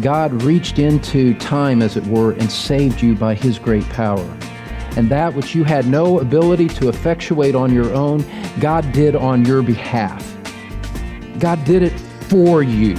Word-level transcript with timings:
God 0.00 0.42
reached 0.42 0.78
into 0.78 1.34
time, 1.34 1.82
as 1.82 1.96
it 1.96 2.06
were, 2.06 2.32
and 2.32 2.50
saved 2.50 3.02
you 3.02 3.14
by 3.14 3.34
his 3.34 3.58
great 3.58 3.88
power. 3.90 4.38
And 4.96 5.08
that 5.10 5.34
which 5.34 5.54
you 5.54 5.64
had 5.64 5.86
no 5.86 6.20
ability 6.20 6.68
to 6.68 6.88
effectuate 6.88 7.54
on 7.54 7.72
your 7.72 7.92
own, 7.94 8.24
God 8.60 8.90
did 8.92 9.14
on 9.16 9.44
your 9.44 9.62
behalf. 9.62 10.24
God 11.38 11.64
did 11.64 11.82
it 11.82 11.98
for 12.28 12.62
you. 12.62 12.96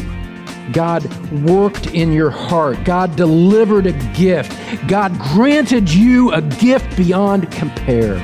God 0.71 1.03
worked 1.41 1.87
in 1.87 2.13
your 2.13 2.29
heart. 2.29 2.83
God 2.83 3.15
delivered 3.15 3.87
a 3.87 3.93
gift. 4.13 4.55
God 4.87 5.17
granted 5.19 5.91
you 5.91 6.31
a 6.31 6.41
gift 6.41 6.95
beyond 6.95 7.51
compare. 7.51 8.23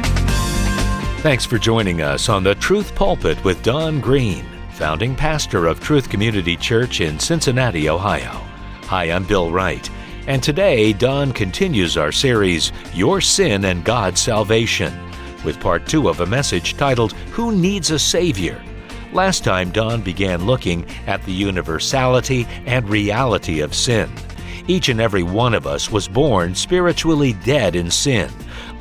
Thanks 1.22 1.44
for 1.44 1.58
joining 1.58 2.02
us 2.02 2.30
on 2.30 2.44
the 2.44 2.56
Truth 2.56 2.94
Pulpit 2.94 3.44
with 3.44 3.64
Don 3.64 4.00
Green, 4.00 4.46
founding 4.74 5.16
pastor 5.16 5.66
of 5.66 5.80
Truth 5.80 6.10
Community 6.10 6.56
Church 6.56 7.02
in 7.02 7.20
Cincinnati, 7.20 7.90
Ohio. 7.90 8.45
Hi, 8.88 9.06
I'm 9.06 9.24
Bill 9.24 9.50
Wright, 9.50 9.90
and 10.28 10.44
today 10.44 10.94
Don 10.94 11.34
continues 11.34 11.98
our 11.98 12.12
series, 12.12 12.72
Your 12.94 13.20
Sin 13.20 13.66
and 13.66 13.84
God's 13.84 14.22
Salvation, 14.22 14.94
with 15.44 15.60
part 15.60 15.88
two 15.88 16.08
of 16.08 16.20
a 16.20 16.26
message 16.28 16.78
titled, 16.78 17.14
Who 17.32 17.52
Needs 17.52 17.90
a 17.90 17.98
Savior? 17.98 18.62
Last 19.12 19.44
time, 19.44 19.72
Don 19.72 20.04
began 20.04 20.46
looking 20.46 20.86
at 21.08 21.24
the 21.24 21.32
universality 21.32 22.46
and 22.68 22.88
reality 22.88 23.62
of 23.62 23.74
sin. 23.74 24.08
Each 24.68 24.90
and 24.90 25.00
every 25.00 25.22
one 25.22 25.54
of 25.54 25.68
us 25.68 25.92
was 25.92 26.08
born 26.08 26.56
spiritually 26.56 27.34
dead 27.46 27.76
in 27.76 27.92
sin, 27.92 28.32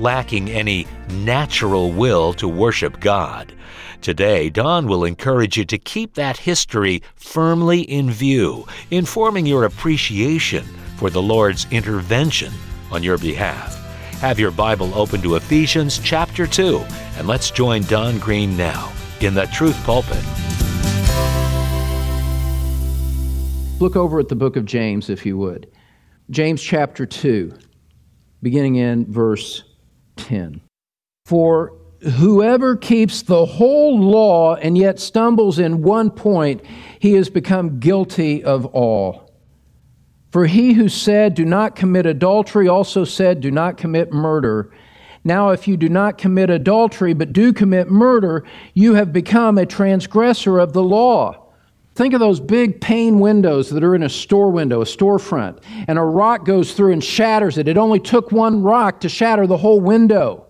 lacking 0.01 0.48
any 0.48 0.87
natural 1.10 1.93
will 1.93 2.33
to 2.34 2.48
worship 2.48 3.01
God. 3.01 3.52
Today, 4.01 4.48
Don 4.48 4.87
will 4.87 5.05
encourage 5.05 5.59
you 5.59 5.66
to 5.66 5.77
keep 5.77 6.15
that 6.15 6.38
history 6.38 7.02
firmly 7.16 7.83
in 7.83 8.10
view, 8.10 8.66
informing 8.91 9.45
your 9.45 9.65
appreciation 9.65 10.65
for 10.97 11.10
the 11.10 11.20
Lord's 11.20 11.66
intervention 11.70 12.52
on 12.90 13.02
your 13.02 13.18
behalf. 13.18 13.79
Have 14.21 14.38
your 14.38 14.52
Bible 14.52 14.95
open 14.95 15.21
to 15.21 15.37
Ephesians 15.37 15.99
chapter 15.99 16.46
2, 16.46 16.79
and 17.18 17.29
let's 17.29 17.51
join 17.51 17.82
Don 17.82 18.18
Green 18.18 18.57
now 18.57 18.90
in 19.21 19.35
the 19.35 19.45
Truth 19.46 19.77
Pulpit. 19.85 20.24
Look 23.80 23.96
over 23.96 24.18
at 24.18 24.30
the 24.30 24.37
book 24.37 24.57
of 24.57 24.65
James, 24.65 25.10
if 25.10 25.27
you 25.27 25.37
would. 25.37 25.74
James 26.30 26.63
chapter 26.63 27.05
2, 27.05 27.53
beginning 28.43 28.77
in 28.77 29.05
verse 29.13 29.65
10. 30.17 30.61
For 31.27 31.77
whoever 32.19 32.77
keeps 32.77 33.23
the 33.23 33.45
whole 33.45 34.01
law 34.01 34.55
and 34.57 34.77
yet 34.77 34.99
stumbles 34.99 35.59
in 35.59 35.83
one 35.83 36.11
point, 36.11 36.63
he 36.99 37.13
has 37.15 37.29
become 37.29 37.79
guilty 37.79 38.43
of 38.43 38.65
all. 38.67 39.30
For 40.30 40.47
he 40.47 40.73
who 40.73 40.89
said, 40.89 41.35
Do 41.35 41.45
not 41.45 41.77
commit 41.77 42.07
adultery, 42.07 42.69
also 42.69 43.05
said, 43.05 43.41
Do 43.41 43.51
not 43.51 43.77
commit 43.77 44.11
murder. 44.11 44.73
Now, 45.25 45.51
if 45.51 45.69
you 45.69 45.77
do 45.77 45.89
not 45.89 46.19
commit 46.19 46.51
adultery, 46.51 47.15
but 47.15 47.33
do 47.33 47.52
commit 47.52 47.91
murder, 47.91 48.45
you 48.73 48.95
have 48.95 49.13
become 49.13 49.59
a 49.59 49.67
transgressor 49.67 50.59
of 50.59 50.73
the 50.73 50.83
law. 50.83 51.43
Think 51.95 52.12
of 52.12 52.20
those 52.20 52.40
big 52.40 52.80
pane 52.80 53.20
windows 53.20 53.70
that 53.70 53.84
are 53.84 53.95
in 53.95 54.02
a 54.02 54.09
store 54.09 54.50
window, 54.50 54.82
a 54.82 54.84
storefront, 54.84 55.62
and 55.87 55.96
a 55.96 56.02
rock 56.02 56.45
goes 56.45 56.73
through 56.73 56.92
and 56.92 57.02
shatters 57.02 57.56
it. 57.56 57.68
It 57.68 57.76
only 57.76 58.00
took 58.00 58.32
one 58.32 58.62
rock 58.62 59.00
to 59.00 59.09
shatter 59.09 59.46
the 59.46 59.56
whole 59.56 59.80
window. 59.80 60.46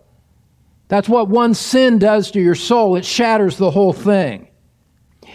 That's 0.89 1.09
what 1.09 1.29
one 1.29 1.55
sin 1.55 1.99
does 1.99 2.31
to 2.33 2.41
your 2.41 2.55
soul. 2.55 2.97
It 2.97 3.05
shatters 3.05 3.59
the 3.59 3.71
whole 3.71 3.93
thing. 3.93 4.49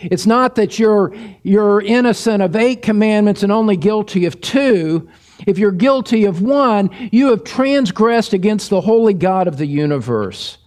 It's 0.02 0.26
not 0.26 0.56
that 0.56 0.80
you're, 0.80 1.14
you're 1.44 1.82
innocent 1.82 2.42
of 2.42 2.56
eight 2.56 2.82
commandments 2.82 3.44
and 3.44 3.52
only 3.52 3.76
guilty 3.76 4.26
of 4.26 4.40
two. 4.42 5.10
If 5.46 5.58
you're 5.58 5.72
guilty 5.72 6.26
of 6.26 6.42
one, 6.42 6.90
you 7.12 7.30
have 7.30 7.44
transgressed 7.44 8.34
against 8.34 8.70
the 8.70 8.82
holy 8.82 9.14
God 9.14 9.48
of 9.48 9.58
the 9.58 9.66
universe. 9.66 10.59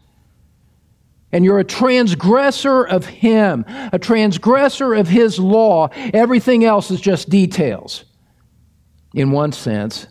And 1.33 1.45
you're 1.45 1.59
a 1.59 1.65
transgressor 1.65 2.85
of 2.85 3.07
Him, 3.07 3.65
a 3.93 3.99
transgressor 3.99 4.95
of 4.95 5.09
His 5.09 5.39
law. 5.39 5.89
Everything 6.13 6.65
else 6.65 6.91
is 6.91 7.01
just 7.01 7.31
details, 7.31 8.05
in 9.15 9.31
one 9.31 9.53
sense, 9.53 10.07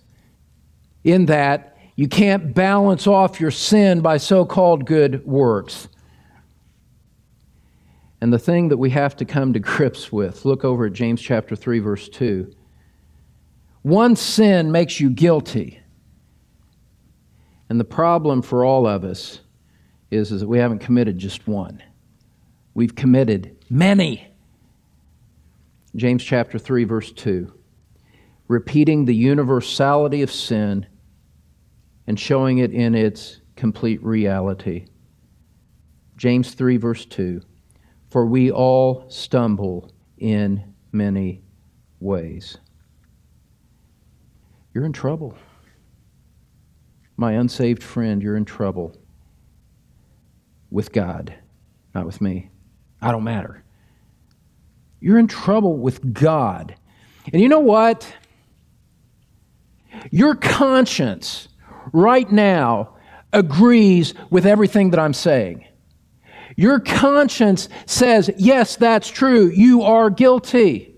in 1.04 1.28
that 1.28 1.78
you 1.96 2.08
can't 2.08 2.54
balance 2.56 3.06
off 3.06 3.40
your 3.40 3.52
sin 3.52 4.02
by 4.02 4.18
so 4.18 4.46
called 4.46 4.86
good 4.86 5.26
works. 5.26 5.88
And 8.22 8.32
the 8.32 8.40
thing 8.40 8.70
that 8.70 8.78
we 8.78 8.92
have 8.92 9.16
to 9.18 9.26
come 9.26 9.54
to 9.54 9.60
grips 9.60 10.12
with, 10.12 10.46
look 10.46 10.64
over 10.64 10.86
at 10.86 10.94
James 10.94 11.22
chapter 11.22 11.56
3 11.56 11.80
verse 11.80 12.08
2. 12.10 12.52
One 13.82 14.16
sin 14.16 14.72
makes 14.72 15.00
you 15.00 15.10
guilty. 15.10 15.80
And 17.68 17.80
the 17.80 17.86
problem 17.86 18.42
for 18.42 18.64
all 18.64 18.86
of 18.86 19.04
us 19.04 19.40
is, 20.12 20.32
is 20.32 20.42
that 20.42 20.48
we 20.48 20.60
haven't 20.60 20.80
committed 20.80 21.18
just 21.18 21.48
one. 21.48 21.82
We've 22.74 22.96
committed 22.96 23.58
many. 23.70 24.28
James 25.96 26.24
chapter 26.24 26.60
3 26.60 26.84
verse 26.84 27.12
2. 27.12 27.52
Repeating 28.48 29.06
the 29.06 29.16
universality 29.16 30.22
of 30.22 30.32
sin 30.32 30.86
and 32.08 32.20
showing 32.20 32.58
it 32.58 32.72
in 32.72 32.94
its 32.94 33.40
complete 33.56 34.04
reality. 34.04 34.86
James 36.18 36.54
3, 36.54 36.78
verse 36.78 37.06
2 37.06 37.42
For 38.10 38.26
we 38.26 38.52
all 38.52 39.06
stumble 39.08 39.92
in 40.18 40.74
many 40.92 41.42
ways. 42.00 42.58
You're 44.74 44.86
in 44.86 44.94
trouble. 44.94 45.38
My 47.18 47.34
unsaved 47.34 47.82
friend, 47.82 48.22
you're 48.22 48.38
in 48.38 48.46
trouble 48.46 48.96
with 50.72 50.92
God, 50.92 51.36
not 51.94 52.06
with 52.06 52.22
me. 52.22 52.50
I 53.02 53.12
don't 53.12 53.24
matter. 53.24 53.64
You're 55.00 55.20
in 55.20 55.28
trouble 55.28 55.78
with 55.78 56.14
God. 56.14 56.76
And 57.32 57.42
you 57.42 57.50
know 57.50 57.60
what? 57.60 58.12
Your 60.10 60.36
conscience 60.36 61.48
right 61.92 62.32
now 62.32 62.96
agrees 63.34 64.14
with 64.30 64.46
everything 64.46 64.92
that 64.92 65.00
I'm 65.00 65.14
saying. 65.14 65.66
Your 66.56 66.80
conscience 66.80 67.70
says, 67.86 68.30
yes, 68.38 68.76
that's 68.76 69.10
true. 69.10 69.50
You 69.50 69.84
are 69.84 70.10
guilty. 70.10 70.96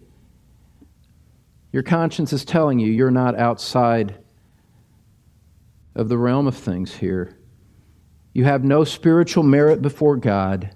Your 1.71 1.83
conscience 1.83 2.33
is 2.33 2.45
telling 2.45 2.79
you 2.79 2.91
you're 2.91 3.11
not 3.11 3.37
outside 3.37 4.15
of 5.95 6.09
the 6.09 6.17
realm 6.17 6.47
of 6.47 6.55
things 6.55 6.93
here. 6.95 7.37
You 8.33 8.45
have 8.45 8.63
no 8.63 8.83
spiritual 8.83 9.43
merit 9.43 9.81
before 9.81 10.17
God, 10.17 10.75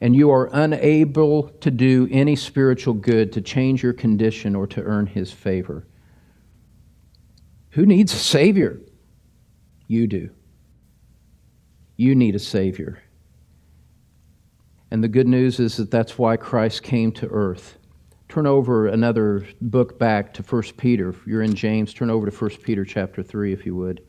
and 0.00 0.14
you 0.14 0.30
are 0.30 0.50
unable 0.52 1.48
to 1.48 1.70
do 1.70 2.06
any 2.10 2.36
spiritual 2.36 2.94
good 2.94 3.32
to 3.32 3.40
change 3.40 3.82
your 3.82 3.94
condition 3.94 4.54
or 4.54 4.66
to 4.68 4.82
earn 4.82 5.06
His 5.06 5.32
favor. 5.32 5.86
Who 7.70 7.86
needs 7.86 8.12
a 8.12 8.18
Savior? 8.18 8.80
You 9.86 10.06
do. 10.06 10.30
You 11.96 12.14
need 12.14 12.34
a 12.34 12.40
Savior. 12.40 13.02
And 14.90 15.02
the 15.02 15.08
good 15.08 15.28
news 15.28 15.60
is 15.60 15.76
that 15.76 15.90
that's 15.90 16.18
why 16.18 16.36
Christ 16.36 16.82
came 16.82 17.12
to 17.12 17.28
earth. 17.28 17.78
Turn 18.28 18.46
over 18.46 18.86
another 18.86 19.46
book 19.60 19.98
back 19.98 20.34
to 20.34 20.42
1 20.42 20.62
Peter. 20.76 21.10
If 21.10 21.26
you're 21.26 21.42
in 21.42 21.54
James, 21.54 21.94
turn 21.94 22.10
over 22.10 22.28
to 22.28 22.36
1 22.36 22.50
Peter 22.62 22.84
chapter 22.84 23.22
3 23.22 23.52
if 23.52 23.64
you 23.64 23.74
would. 23.76 24.02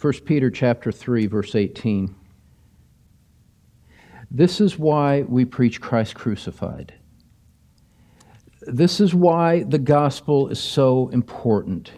1 0.00 0.12
Peter 0.24 0.48
chapter 0.48 0.92
3 0.92 1.26
verse 1.26 1.56
18. 1.56 2.14
This 4.30 4.60
is 4.60 4.78
why 4.78 5.22
we 5.22 5.44
preach 5.44 5.80
Christ 5.80 6.14
crucified. 6.14 6.94
This 8.62 9.00
is 9.00 9.12
why 9.12 9.64
the 9.64 9.78
gospel 9.78 10.48
is 10.50 10.60
so 10.60 11.08
important. 11.08 11.90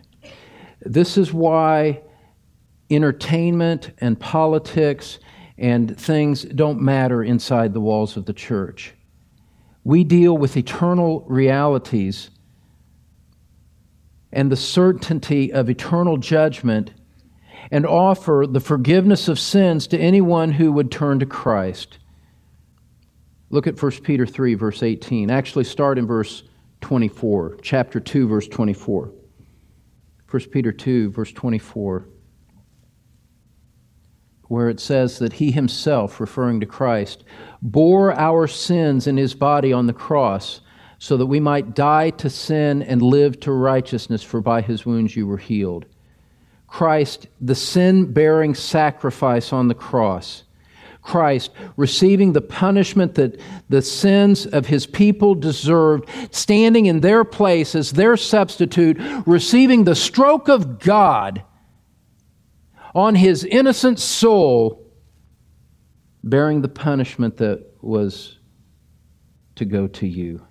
This 0.81 1.19
is 1.19 1.33
why 1.33 2.01
entertainment 2.89 3.91
and 3.99 4.19
politics 4.19 5.19
and 5.59 5.99
things 5.99 6.45
don't 6.45 6.81
matter 6.81 7.23
inside 7.23 7.75
the 7.75 7.81
walls 7.81 8.17
of 8.17 8.25
the 8.25 8.33
church. 8.33 8.95
We 9.85 10.05
deal 10.05 10.39
with 10.39 10.57
eternal 10.57 11.27
realities 11.29 12.31
and 14.33 14.51
the 14.51 14.57
certainty 14.57 15.53
of 15.53 15.69
eternal 15.69 16.17
judgment 16.17 16.93
and 17.71 17.87
offer 17.87 18.47
the 18.49 18.61
forgiveness 18.61 19.29
of 19.29 19.39
sins 19.39 19.87
to 19.89 19.99
anyone 19.99 20.53
who 20.53 20.73
would 20.73 20.91
turn 20.91 21.19
to 21.19 21.27
Christ. 21.27 21.99
Look 23.51 23.67
at 23.67 23.81
1 23.81 23.91
Peter 24.03 24.27
3, 24.27 24.55
verse 24.55 24.83
18. 24.83 25.31
Actually, 25.31 25.65
start 25.65 25.99
in 25.99 26.07
verse 26.07 26.45
24, 26.81 27.59
chapter 27.63 28.01
2, 28.01 28.29
verse 28.29 28.49
24. 28.49 29.13
1 30.31 30.43
Peter 30.53 30.71
2, 30.71 31.11
verse 31.11 31.33
24, 31.33 32.07
where 34.45 34.69
it 34.69 34.79
says 34.79 35.19
that 35.19 35.33
he 35.33 35.51
himself, 35.51 36.21
referring 36.21 36.61
to 36.61 36.67
Christ, 36.67 37.25
bore 37.63 38.13
our 38.13 38.47
sins 38.47 39.09
in 39.09 39.17
his 39.17 39.35
body 39.35 39.73
on 39.73 39.87
the 39.89 39.93
cross, 39.93 40.61
so 40.99 41.17
that 41.17 41.27
we 41.27 41.41
might 41.41 41.75
die 41.75 42.11
to 42.11 42.31
sin 42.31 42.83
and 42.83 43.03
live 43.03 43.41
to 43.41 43.51
righteousness, 43.51 44.23
for 44.23 44.41
by 44.41 44.61
his 44.61 44.87
wounds 44.87 45.17
you 45.17 45.27
were 45.27 45.39
healed. 45.39 45.87
Christ, 46.71 47.27
the 47.41 47.57
sin 47.57 48.13
bearing 48.13 48.55
sacrifice 48.55 49.53
on 49.53 49.67
the 49.69 49.75
cross, 49.75 50.45
Christ 51.03 51.51
receiving 51.77 52.33
the 52.33 52.41
punishment 52.41 53.17
that 53.17 53.41
the 53.69 53.83
sins 53.83 54.47
of 54.47 54.67
his 54.67 54.87
people 54.87 55.35
deserved, 55.35 56.09
standing 56.31 56.87
in 56.87 57.01
their 57.01 57.25
place 57.25 57.75
as 57.75 57.91
their 57.91 58.17
substitute, 58.17 58.99
receiving 59.27 59.83
the 59.85 59.97
stroke 59.97 60.49
of 60.49 60.79
God 60.79 61.43
on 62.95 63.17
his 63.17 63.45
innocent 63.45 63.99
soul, 63.99 64.87
bearing 66.23 66.63
the 66.63 66.69
punishment 66.69 67.37
that 67.39 67.67
was 67.83 68.39
to 69.57 69.65
go 69.65 69.89
to 69.89 70.07
you. 70.07 70.47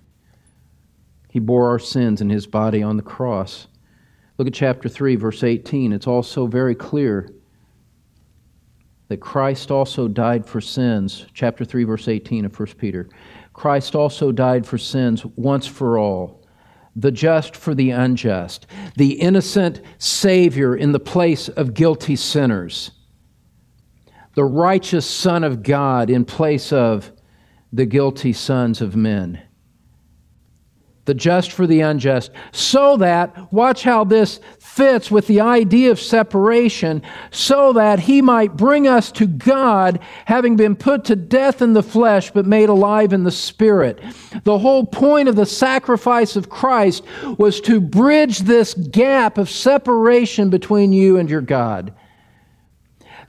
He 1.30 1.38
bore 1.38 1.70
our 1.70 1.78
sins 1.78 2.20
in 2.20 2.28
his 2.28 2.46
body 2.46 2.82
on 2.82 2.96
the 2.96 3.02
cross. 3.02 3.68
Look 4.40 4.46
at 4.46 4.54
chapter 4.54 4.88
3, 4.88 5.16
verse 5.16 5.44
18. 5.44 5.92
It's 5.92 6.06
also 6.06 6.46
very 6.46 6.74
clear 6.74 7.28
that 9.08 9.18
Christ 9.18 9.70
also 9.70 10.08
died 10.08 10.46
for 10.46 10.62
sins. 10.62 11.26
Chapter 11.34 11.62
3, 11.62 11.84
verse 11.84 12.08
18 12.08 12.46
of 12.46 12.58
1 12.58 12.68
Peter. 12.78 13.10
Christ 13.52 13.94
also 13.94 14.32
died 14.32 14.64
for 14.64 14.78
sins 14.78 15.26
once 15.36 15.66
for 15.66 15.98
all, 15.98 16.42
the 16.96 17.12
just 17.12 17.54
for 17.54 17.74
the 17.74 17.90
unjust, 17.90 18.66
the 18.96 19.20
innocent 19.20 19.82
Savior 19.98 20.74
in 20.74 20.92
the 20.92 20.98
place 20.98 21.50
of 21.50 21.74
guilty 21.74 22.16
sinners, 22.16 22.92
the 24.36 24.44
righteous 24.44 25.04
Son 25.04 25.44
of 25.44 25.62
God 25.62 26.08
in 26.08 26.24
place 26.24 26.72
of 26.72 27.12
the 27.74 27.84
guilty 27.84 28.32
sons 28.32 28.80
of 28.80 28.96
men 28.96 29.42
the 31.10 31.14
just 31.14 31.50
for 31.50 31.66
the 31.66 31.80
unjust, 31.80 32.30
so 32.52 32.96
that, 32.96 33.52
watch 33.52 33.82
how 33.82 34.04
this 34.04 34.38
fits 34.60 35.10
with 35.10 35.26
the 35.26 35.40
idea 35.40 35.90
of 35.90 35.98
separation, 35.98 37.02
so 37.32 37.72
that 37.72 37.98
he 37.98 38.22
might 38.22 38.56
bring 38.56 38.86
us 38.86 39.10
to 39.10 39.26
God, 39.26 39.98
having 40.26 40.54
been 40.54 40.76
put 40.76 41.04
to 41.06 41.16
death 41.16 41.62
in 41.62 41.72
the 41.72 41.82
flesh, 41.82 42.30
but 42.30 42.46
made 42.46 42.68
alive 42.68 43.12
in 43.12 43.24
the 43.24 43.32
spirit. 43.32 43.98
The 44.44 44.60
whole 44.60 44.86
point 44.86 45.28
of 45.28 45.34
the 45.34 45.46
sacrifice 45.46 46.36
of 46.36 46.48
Christ 46.48 47.02
was 47.38 47.60
to 47.62 47.80
bridge 47.80 48.38
this 48.38 48.74
gap 48.74 49.36
of 49.36 49.50
separation 49.50 50.48
between 50.48 50.92
you 50.92 51.16
and 51.16 51.28
your 51.28 51.40
God 51.40 51.92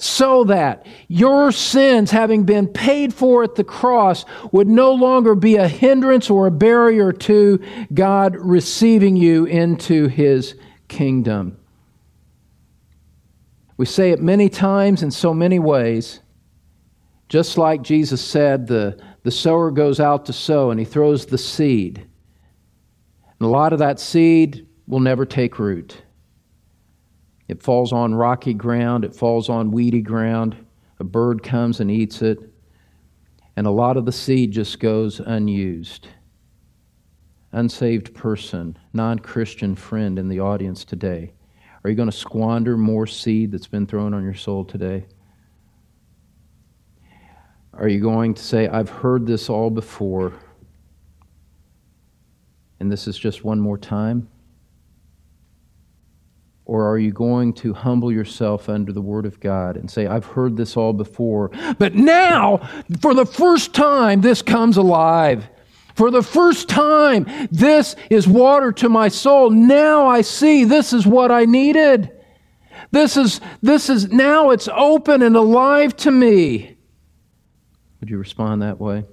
so 0.02 0.46
that 0.46 0.84
your 1.08 1.52
sins, 1.52 2.10
having 2.10 2.44
been 2.44 2.68
paid 2.68 3.14
for 3.14 3.44
at 3.44 3.54
the 3.54 3.64
cross, 3.64 4.26
would 4.52 4.68
no 4.68 4.94
longer 4.94 5.36
be 5.36 5.58
a 5.58 5.68
hindrance 5.68 6.28
or 6.28 6.48
a 6.48 6.52
barrier 6.52 7.14
to 7.14 7.64
God 7.94 8.36
receiving 8.36 9.16
you 9.16 9.46
into 9.46 10.08
his 10.08 10.56
kingdom. 10.88 11.56
We 13.78 13.86
say 13.86 14.10
it 14.10 14.20
many 14.20 14.50
times 14.50 15.04
in 15.04 15.12
so 15.12 15.36
many 15.36 15.60
ways. 15.60 16.20
Just 17.30 17.60
like 17.60 17.84
Jesus 17.84 18.24
said, 18.24 18.66
the, 18.66 19.00
the 19.22 19.32
sower 19.32 19.70
goes 19.70 20.00
out 20.00 20.26
to 20.26 20.34
sow 20.34 20.72
and 20.72 20.80
he 20.80 20.86
throws 20.86 21.28
the 21.28 21.38
seed. 21.38 22.00
And 23.40 23.48
a 23.48 23.52
lot 23.52 23.72
of 23.72 23.78
that 23.78 24.00
seed 24.00 24.68
will 24.88 25.00
never 25.00 25.28
take 25.28 25.60
root. 25.60 26.02
It 27.52 27.62
falls 27.62 27.92
on 27.92 28.16
rocky 28.16 28.54
ground, 28.54 29.04
it 29.04 29.14
falls 29.14 29.50
on 29.50 29.72
weedy 29.72 30.02
ground. 30.02 30.56
A 31.02 31.04
bird 31.04 31.44
comes 31.44 31.82
and 31.82 31.92
eats 31.92 32.22
it, 32.22 32.40
and 33.58 33.68
a 33.68 33.72
lot 33.72 33.98
of 33.98 34.06
the 34.06 34.12
seed 34.14 34.54
just 34.54 34.80
goes 34.80 35.20
unused. 35.20 36.08
Unsaved 37.52 38.14
person, 38.14 38.78
non 38.94 39.20
Christian 39.20 39.76
friend 39.76 40.18
in 40.18 40.30
the 40.30 40.40
audience 40.40 40.86
today, 40.86 41.34
are 41.84 41.90
you 41.90 41.96
going 41.98 42.10
to 42.10 42.18
squander 42.18 42.78
more 42.78 43.06
seed 43.06 43.52
that's 43.52 43.68
been 43.68 43.86
thrown 43.86 44.14
on 44.14 44.24
your 44.24 44.34
soul 44.34 44.64
today? 44.64 45.06
Are 47.74 47.90
you 47.90 48.00
going 48.00 48.34
to 48.34 48.42
say, 48.42 48.70
I've 48.70 48.90
heard 48.90 49.28
this 49.28 49.50
all 49.50 49.70
before, 49.70 50.32
and 52.80 52.90
this 52.90 53.10
is 53.10 53.18
just 53.18 53.44
one 53.44 53.60
more 53.60 53.78
time? 53.78 54.30
Or 56.72 56.90
are 56.90 56.98
you 56.98 57.12
going 57.12 57.52
to 57.56 57.74
humble 57.74 58.14
yourself 58.14 58.70
under 58.70 58.94
the 58.94 59.02
Word 59.02 59.26
of 59.26 59.42
God 59.42 59.76
and 59.76 59.92
say, 59.92 60.08
I've 60.08 60.24
heard 60.24 60.56
this 60.56 60.78
all 60.78 60.94
before, 60.94 61.52
but 61.78 61.96
now, 61.96 62.60
for 63.02 63.14
the 63.14 63.26
first 63.26 63.74
time, 63.74 64.22
this 64.22 64.42
comes 64.42 64.78
alive? 64.78 65.50
For 65.96 66.10
the 66.10 66.24
first 66.24 66.70
time, 66.70 67.28
this 67.52 67.98
is 68.10 68.26
water 68.26 68.72
to 68.72 68.88
my 68.88 69.10
soul. 69.10 69.50
Now 69.50 70.08
I 70.08 70.22
see 70.22 70.64
this 70.64 70.94
is 70.94 71.06
what 71.06 71.30
I 71.30 71.44
needed. 71.44 72.10
This 72.92 73.18
is, 73.18 73.42
this 73.62 73.90
is, 73.90 74.10
now 74.10 74.52
it's 74.52 74.70
open 74.74 75.24
and 75.24 75.36
alive 75.36 75.94
to 75.98 76.10
me. 76.10 76.78
Would 78.00 78.10
you 78.10 78.18
respond 78.18 78.62
that 78.62 78.80
way? 78.80 79.04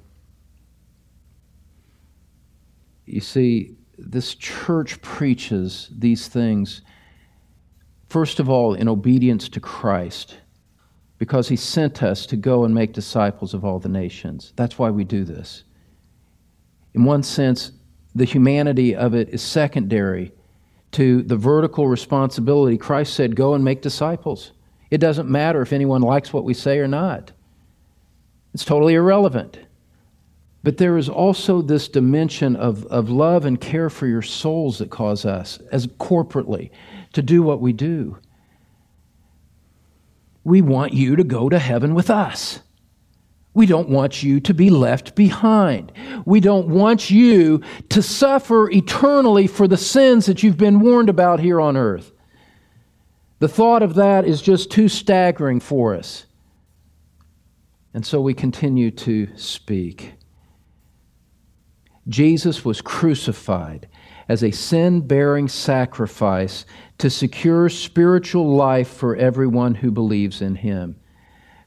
You 3.05 3.21
see, 3.21 3.75
this 3.99 4.37
church 4.37 5.03
preaches 5.03 5.91
these 5.91 6.29
things 6.29 6.83
First 8.09 8.41
of 8.41 8.49
all, 8.49 8.75
in 8.75 8.89
obedience 8.89 9.49
to 9.51 9.61
Christ, 9.61 10.39
because 11.19 11.49
he 11.49 11.57
sent 11.57 12.03
us 12.03 12.27
to 12.27 12.37
go 12.37 12.65
and 12.65 12.75
make 12.75 12.93
disciples 12.93 13.53
of 13.53 13.65
all 13.65 13.79
the 13.79 13.89
nations. 13.89 14.53
That's 14.57 14.79
why 14.79 14.91
we 14.91 15.05
do 15.05 15.25
this. 15.25 15.65
In 16.95 17.05
one 17.05 17.23
sense, 17.23 17.73
the 18.15 18.25
humanity 18.25 18.95
of 18.95 19.15
it 19.15 19.29
is 19.31 19.43
secondary 19.43 20.33
to 20.93 21.23
the 21.23 21.37
vertical 21.37 21.87
responsibility. 21.87 22.79
Christ 22.79 23.15
said, 23.15 23.37
Go 23.37 23.55
and 23.55 23.65
make 23.65 23.83
disciples. 23.83 24.53
It 24.91 24.99
doesn't 24.99 25.29
matter 25.29 25.61
if 25.61 25.73
anyone 25.73 26.01
likes 26.01 26.33
what 26.33 26.45
we 26.45 26.55
say 26.55 26.79
or 26.79 26.89
not, 26.89 27.33
it's 28.55 28.65
totally 28.65 28.95
irrelevant. 28.95 29.59
But 30.65 30.79
there 30.79 30.97
is 30.97 31.09
also 31.09 31.63
this 31.63 31.89
dimension 31.89 32.57
of, 32.57 32.85
of 32.87 33.11
love 33.11 33.45
and 33.45 33.61
care 33.61 33.89
for 33.89 34.07
your 34.07 34.23
souls 34.23 34.79
that 34.79 34.91
cause 34.91 35.25
us, 35.25 35.59
as 35.71 35.87
corporately, 35.87 36.71
to 37.13 37.23
do 37.23 37.43
what 37.43 37.61
we 37.61 37.73
do. 37.73 38.19
We 40.45 40.63
want 40.63 40.93
you 40.93 41.17
to 41.17 41.25
go 41.25 41.49
to 41.49 41.59
heaven 41.59 41.95
with 41.95 42.11
us. 42.11 42.61
We 43.55 43.67
don't 43.67 43.89
want 43.89 44.23
you 44.23 44.41
to 44.41 44.55
be 44.55 44.71
left 44.71 45.15
behind. 45.15 45.93
We 46.25 46.41
don't 46.41 46.69
want 46.69 47.11
you 47.11 47.63
to 47.89 48.03
suffer 48.03 48.71
eternally 48.71 49.47
for 49.47 49.67
the 49.67 49.77
sins 49.77 50.27
that 50.27 50.43
you've 50.43 50.57
been 50.57 50.81
warned 50.81 51.09
about 51.09 51.41
here 51.41 51.61
on 51.61 51.77
earth. 51.77 52.13
The 53.41 53.49
thought 53.49 53.83
of 53.83 53.95
that 53.95 54.25
is 54.27 54.43
just 54.43 54.71
too 54.71 54.89
staggering 54.89 55.61
for 55.61 55.95
us. 55.95 56.27
And 57.95 58.07
so 58.07 58.21
we 58.21 58.35
continue 58.35 58.91
to 58.93 59.29
speak. 59.37 60.15
Jesus 62.09 62.65
was 62.65 62.81
crucified 62.81 63.89
as 64.29 64.45
a 64.45 64.51
sin 64.51 65.01
bearing 65.01 65.49
sacrifice 65.49 66.67
to 66.99 67.09
secure 67.09 67.69
spiritual 67.69 68.55
life 68.55 68.89
for 68.89 69.17
everyone 69.17 69.77
who 69.77 69.91
believes 69.91 70.43
in 70.43 70.57
him. 70.57 70.97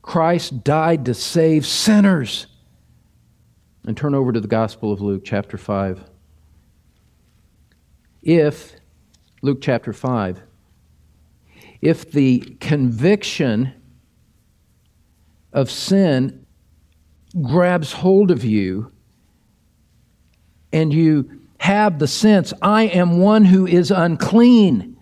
Christ 0.02 0.64
died 0.64 1.06
to 1.06 1.14
save 1.14 1.66
sinners. 1.66 2.48
And 3.86 3.98
turn 3.98 4.14
over 4.14 4.32
to 4.32 4.40
the 4.40 4.48
Gospel 4.48 4.94
of 4.94 5.02
Luke, 5.02 5.24
chapter 5.26 5.58
5. 5.58 6.04
If, 8.22 8.76
Luke 9.42 9.60
chapter 9.60 9.92
5, 9.92 10.44
if 11.82 12.12
the 12.12 12.40
conviction 12.60 13.74
of 15.52 15.72
sin 15.72 16.46
grabs 17.42 17.94
hold 17.94 18.30
of 18.30 18.44
you 18.44 18.92
and 20.72 20.94
you 20.94 21.41
have 21.62 22.00
the 22.00 22.08
sense, 22.08 22.54
I 22.60 22.86
am 22.86 23.20
one 23.20 23.46
who 23.46 23.68
is 23.68 23.92
unclean. 23.92 24.98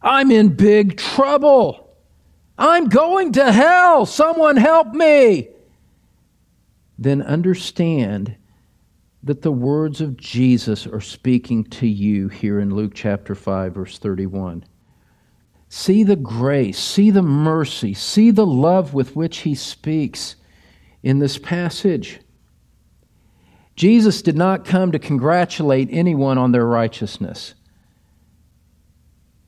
I'm 0.00 0.30
in 0.30 0.56
big 0.56 0.96
trouble. 0.96 1.94
I'm 2.56 2.88
going 2.88 3.32
to 3.32 3.52
hell. 3.52 4.06
Someone 4.06 4.56
help 4.56 4.94
me. 4.94 5.50
Then 6.98 7.20
understand 7.20 8.36
that 9.22 9.42
the 9.42 9.52
words 9.52 10.00
of 10.00 10.16
Jesus 10.16 10.86
are 10.86 11.02
speaking 11.02 11.64
to 11.64 11.86
you 11.86 12.28
here 12.28 12.58
in 12.58 12.74
Luke 12.74 12.92
chapter 12.94 13.34
5, 13.34 13.74
verse 13.74 13.98
31. 13.98 14.64
See 15.68 16.04
the 16.04 16.16
grace, 16.16 16.78
see 16.78 17.10
the 17.10 17.20
mercy, 17.20 17.92
see 17.92 18.30
the 18.30 18.46
love 18.46 18.94
with 18.94 19.14
which 19.14 19.38
he 19.38 19.54
speaks 19.54 20.36
in 21.02 21.18
this 21.18 21.36
passage. 21.36 22.20
Jesus 23.76 24.22
did 24.22 24.36
not 24.36 24.64
come 24.64 24.92
to 24.92 24.98
congratulate 24.98 25.88
anyone 25.90 26.38
on 26.38 26.52
their 26.52 26.66
righteousness, 26.66 27.54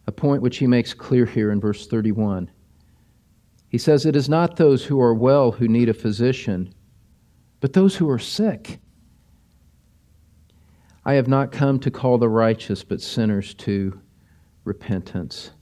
a 0.06 0.12
point 0.12 0.42
which 0.42 0.58
he 0.58 0.66
makes 0.66 0.94
clear 0.94 1.26
here 1.26 1.52
in 1.52 1.60
verse 1.60 1.86
31. 1.86 2.50
He 3.68 3.78
says, 3.78 4.04
It 4.04 4.16
is 4.16 4.28
not 4.28 4.56
those 4.56 4.84
who 4.84 5.00
are 5.00 5.14
well 5.14 5.52
who 5.52 5.68
need 5.68 5.88
a 5.88 5.94
physician, 5.94 6.74
but 7.60 7.72
those 7.72 7.96
who 7.96 8.08
are 8.10 8.18
sick. 8.18 8.78
I 11.04 11.14
have 11.14 11.28
not 11.28 11.52
come 11.52 11.78
to 11.80 11.90
call 11.90 12.18
the 12.18 12.28
righteous, 12.28 12.82
but 12.82 13.00
sinners 13.00 13.54
to 13.54 14.00
repentance. 14.64 15.52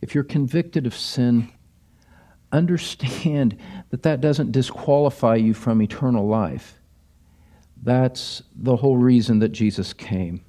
If 0.00 0.14
you're 0.14 0.24
convicted 0.24 0.86
of 0.86 0.96
sin, 0.96 1.52
understand 2.50 3.56
that 3.90 4.02
that 4.02 4.20
doesn't 4.20 4.52
disqualify 4.52 5.36
you 5.36 5.54
from 5.54 5.80
eternal 5.80 6.26
life. 6.26 6.77
That's 7.82 8.42
the 8.54 8.76
whole 8.76 8.96
reason 8.96 9.38
that 9.38 9.50
Jesus 9.50 9.92
came. 9.92 10.44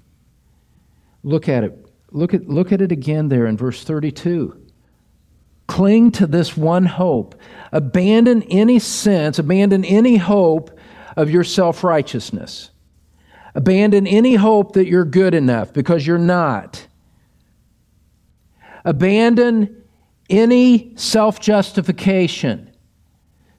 Look 1.23 1.47
at 1.47 1.63
it. 1.63 1.85
Look 2.11 2.33
at, 2.33 2.47
look 2.47 2.71
at 2.71 2.81
it 2.81 2.91
again 2.91 3.29
there 3.29 3.45
in 3.45 3.57
verse 3.57 3.83
32. 3.83 4.59
Cling 5.67 6.11
to 6.13 6.25
this 6.25 6.57
one 6.57 6.85
hope. 6.85 7.39
Abandon 7.71 8.41
any 8.43 8.79
sense, 8.79 9.37
abandon 9.37 9.85
any 9.85 10.17
hope 10.17 10.77
of 11.15 11.29
your 11.29 11.43
self 11.43 11.83
righteousness. 11.83 12.71
Abandon 13.53 14.07
any 14.07 14.35
hope 14.35 14.73
that 14.73 14.87
you're 14.87 15.05
good 15.05 15.33
enough 15.33 15.71
because 15.73 16.07
you're 16.07 16.17
not. 16.17 16.87
Abandon 18.85 19.83
any 20.29 20.95
self 20.95 21.39
justification. 21.39 22.68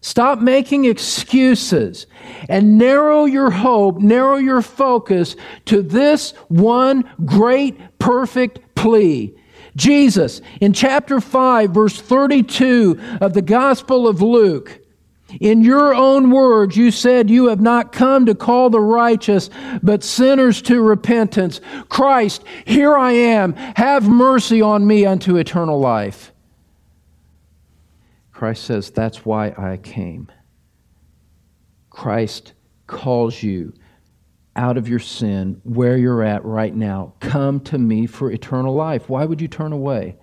Stop 0.03 0.41
making 0.41 0.87
excuses 0.87 2.07
and 2.49 2.79
narrow 2.79 3.27
your 3.27 3.51
hope, 3.51 3.99
narrow 3.99 4.37
your 4.37 4.63
focus 4.63 5.37
to 5.67 5.83
this 5.83 6.33
one 6.49 7.09
great, 7.25 7.79
perfect 7.99 8.75
plea. 8.75 9.35
Jesus, 9.77 10.41
in 10.61 10.73
chapter 10.73 11.21
5, 11.21 11.71
verse 11.71 12.01
32 12.01 12.99
of 13.21 13.35
the 13.35 13.43
Gospel 13.43 14.09
of 14.09 14.23
Luke, 14.23 14.81
in 15.39 15.63
your 15.63 15.95
own 15.95 16.31
words, 16.31 16.77
you 16.77 16.91
said 16.91 17.31
you 17.31 17.49
have 17.49 17.61
not 17.61 17.93
come 17.93 18.27
to 18.27 18.35
call 18.35 18.71
the 18.71 18.81
righteous, 18.81 19.49
but 19.83 20.03
sinners 20.03 20.61
to 20.63 20.83
repentance. 20.83 21.61
Christ, 21.89 22.43
here 22.65 22.97
I 22.97 23.13
am. 23.13 23.53
Have 23.77 24.09
mercy 24.09 24.61
on 24.61 24.87
me 24.87 25.07
unto 25.07 25.37
eternal 25.37 25.79
life. 25.79 26.33
Christ 28.41 28.65
says, 28.65 28.91
That's 28.91 29.27
why 29.27 29.53
I 29.59 29.77
came. 29.77 30.33
Christ 31.91 32.55
calls 32.87 33.43
you 33.43 33.75
out 34.57 34.79
of 34.79 34.89
your 34.89 34.99
sin, 34.99 35.61
where 35.63 35.99
you're 35.99 36.23
at 36.23 36.43
right 36.43 36.75
now. 36.75 37.13
Come 37.21 37.61
to 37.65 37.77
me 37.77 38.07
for 38.07 38.31
eternal 38.31 38.75
life. 38.75 39.11
Why 39.11 39.27
would 39.27 39.43
you 39.43 39.49
turn 39.49 39.75
away? 39.75 40.17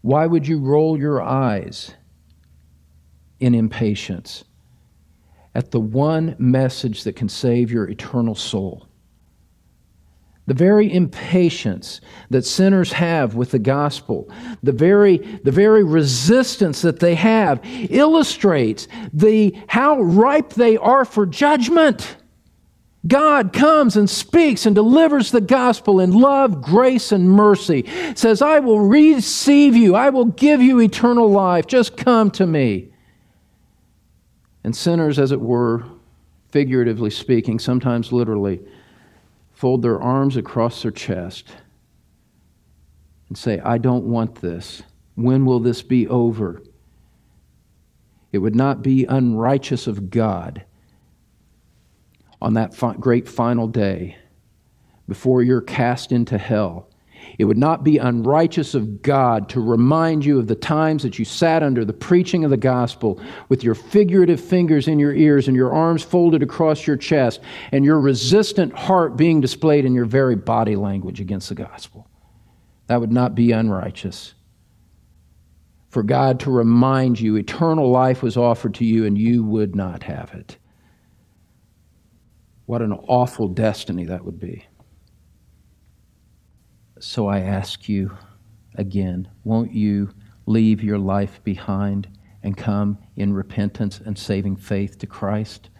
Why 0.00 0.24
would 0.24 0.48
you 0.48 0.58
roll 0.60 0.98
your 0.98 1.20
eyes? 1.20 1.92
in 3.40 3.54
impatience 3.54 4.42
at 5.54 5.70
the 5.70 5.78
one 5.78 6.34
message 6.38 7.04
that 7.04 7.14
can 7.14 7.28
save 7.28 7.70
your 7.70 7.88
eternal 7.88 8.34
soul. 8.34 8.87
The 10.48 10.54
very 10.54 10.90
impatience 10.90 12.00
that 12.30 12.42
sinners 12.46 12.90
have 12.92 13.34
with 13.34 13.50
the 13.50 13.58
gospel, 13.58 14.30
the 14.62 14.72
very, 14.72 15.18
the 15.18 15.52
very 15.52 15.84
resistance 15.84 16.80
that 16.80 17.00
they 17.00 17.16
have, 17.16 17.60
illustrates 17.90 18.88
the, 19.12 19.54
how 19.66 20.00
ripe 20.00 20.54
they 20.54 20.78
are 20.78 21.04
for 21.04 21.26
judgment. 21.26 22.16
God 23.06 23.52
comes 23.52 23.94
and 23.98 24.08
speaks 24.08 24.64
and 24.64 24.74
delivers 24.74 25.32
the 25.32 25.42
gospel 25.42 26.00
in 26.00 26.12
love, 26.12 26.62
grace, 26.62 27.12
and 27.12 27.28
mercy. 27.30 27.84
Says, 28.14 28.40
I 28.40 28.60
will 28.60 28.80
receive 28.80 29.76
you. 29.76 29.94
I 29.94 30.08
will 30.08 30.24
give 30.24 30.62
you 30.62 30.80
eternal 30.80 31.30
life. 31.30 31.66
Just 31.66 31.94
come 31.98 32.30
to 32.30 32.46
me. 32.46 32.88
And 34.64 34.74
sinners, 34.74 35.18
as 35.18 35.30
it 35.30 35.42
were, 35.42 35.84
figuratively 36.52 37.10
speaking, 37.10 37.58
sometimes 37.58 38.12
literally, 38.12 38.60
fold 39.58 39.82
their 39.82 40.00
arms 40.00 40.36
across 40.36 40.82
their 40.82 40.92
chest 40.92 41.48
and 43.28 43.36
say, 43.36 43.58
I 43.58 43.76
don't 43.76 44.04
want 44.04 44.36
this. 44.36 44.84
When 45.16 45.44
will 45.44 45.58
this 45.58 45.82
be 45.82 46.06
over? 46.06 46.62
It 48.30 48.38
would 48.38 48.54
not 48.54 48.82
be 48.82 49.04
unrighteous 49.04 49.88
of 49.88 50.10
God 50.10 50.64
on 52.40 52.54
that 52.54 52.72
great 53.00 53.28
final 53.28 53.66
day 53.66 54.16
before 55.08 55.42
you're 55.42 55.60
cast 55.60 56.12
into 56.12 56.38
hell 56.38 56.87
it 57.38 57.44
would 57.44 57.58
not 57.58 57.84
be 57.84 57.98
unrighteous 57.98 58.74
of 58.74 59.02
God 59.02 59.48
to 59.50 59.60
remind 59.60 60.24
you 60.24 60.38
of 60.38 60.46
the 60.46 60.54
times 60.54 61.02
that 61.02 61.18
you 61.18 61.24
sat 61.24 61.62
under 61.62 61.84
the 61.84 61.92
preaching 61.92 62.44
of 62.44 62.50
the 62.50 62.56
gospel 62.56 63.20
with 63.48 63.62
your 63.62 63.74
figurative 63.74 64.40
fingers 64.40 64.88
in 64.88 64.98
your 64.98 65.14
ears 65.14 65.48
and 65.48 65.56
your 65.56 65.72
arms 65.72 66.02
folded 66.02 66.42
across 66.42 66.86
your 66.86 66.96
chest 66.96 67.40
and 67.72 67.84
your 67.84 68.00
resistant 68.00 68.72
heart 68.72 69.16
being 69.16 69.40
displayed 69.40 69.84
in 69.84 69.94
your 69.94 70.04
very 70.04 70.36
body 70.36 70.76
language 70.76 71.20
against 71.20 71.48
the 71.48 71.54
gospel. 71.54 72.08
That 72.86 73.00
would 73.00 73.12
not 73.12 73.34
be 73.34 73.52
unrighteous. 73.52 74.34
For 75.90 76.02
God 76.02 76.40
to 76.40 76.50
remind 76.50 77.18
you 77.18 77.36
eternal 77.36 77.90
life 77.90 78.22
was 78.22 78.36
offered 78.36 78.74
to 78.74 78.84
you 78.84 79.06
and 79.06 79.16
you 79.16 79.42
would 79.42 79.74
not 79.74 80.02
have 80.02 80.32
it. 80.34 80.56
What 82.66 82.82
an 82.82 82.92
awful 82.92 83.48
destiny 83.48 84.04
that 84.04 84.24
would 84.24 84.38
be. 84.38 84.67
So 87.00 87.28
I 87.28 87.40
ask 87.40 87.88
you 87.88 88.16
again, 88.74 89.28
won't 89.44 89.72
you 89.72 90.10
leave 90.46 90.82
your 90.82 90.98
life 90.98 91.42
behind 91.44 92.08
and 92.42 92.56
come 92.56 92.98
in 93.16 93.32
repentance 93.32 94.00
and 94.04 94.18
saving 94.18 94.56
faith 94.56 94.98
to 94.98 95.06
Christ? 95.06 95.70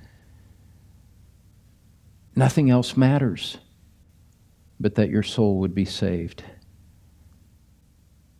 Nothing 2.36 2.70
else 2.70 2.96
matters 2.96 3.58
but 4.80 4.94
that 4.94 5.10
your 5.10 5.22
soul 5.22 5.58
would 5.58 5.74
be 5.74 5.84
saved. 5.84 6.44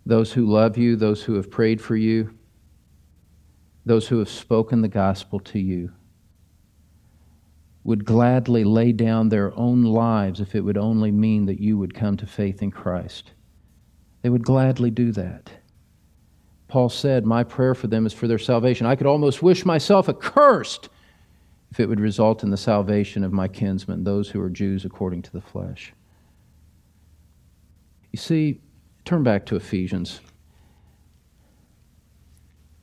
Those 0.06 0.32
who 0.32 0.46
love 0.46 0.78
you, 0.78 0.96
those 0.96 1.22
who 1.22 1.34
have 1.34 1.50
prayed 1.50 1.80
for 1.80 1.96
you, 1.96 2.34
those 3.84 4.08
who 4.08 4.18
have 4.18 4.28
spoken 4.28 4.82
the 4.82 4.88
gospel 4.88 5.40
to 5.40 5.58
you, 5.58 5.92
would 7.84 8.04
gladly 8.04 8.64
lay 8.64 8.92
down 8.92 9.28
their 9.28 9.56
own 9.56 9.82
lives 9.82 10.40
if 10.40 10.54
it 10.54 10.60
would 10.60 10.76
only 10.76 11.10
mean 11.10 11.46
that 11.46 11.60
you 11.60 11.78
would 11.78 11.94
come 11.94 12.16
to 12.16 12.26
faith 12.26 12.62
in 12.62 12.70
Christ. 12.70 13.32
They 14.22 14.28
would 14.28 14.44
gladly 14.44 14.90
do 14.90 15.12
that. 15.12 15.50
Paul 16.66 16.90
said, 16.90 17.24
My 17.24 17.44
prayer 17.44 17.74
for 17.74 17.86
them 17.86 18.04
is 18.04 18.12
for 18.12 18.28
their 18.28 18.38
salvation. 18.38 18.86
I 18.86 18.94
could 18.94 19.06
almost 19.06 19.42
wish 19.42 19.64
myself 19.64 20.08
accursed 20.08 20.90
if 21.70 21.80
it 21.80 21.88
would 21.88 22.00
result 22.00 22.42
in 22.42 22.50
the 22.50 22.56
salvation 22.56 23.24
of 23.24 23.32
my 23.32 23.48
kinsmen, 23.48 24.04
those 24.04 24.28
who 24.28 24.40
are 24.40 24.50
Jews 24.50 24.84
according 24.84 25.22
to 25.22 25.32
the 25.32 25.40
flesh. 25.40 25.92
You 28.12 28.18
see, 28.18 28.60
turn 29.04 29.22
back 29.22 29.46
to 29.46 29.56
Ephesians. 29.56 30.20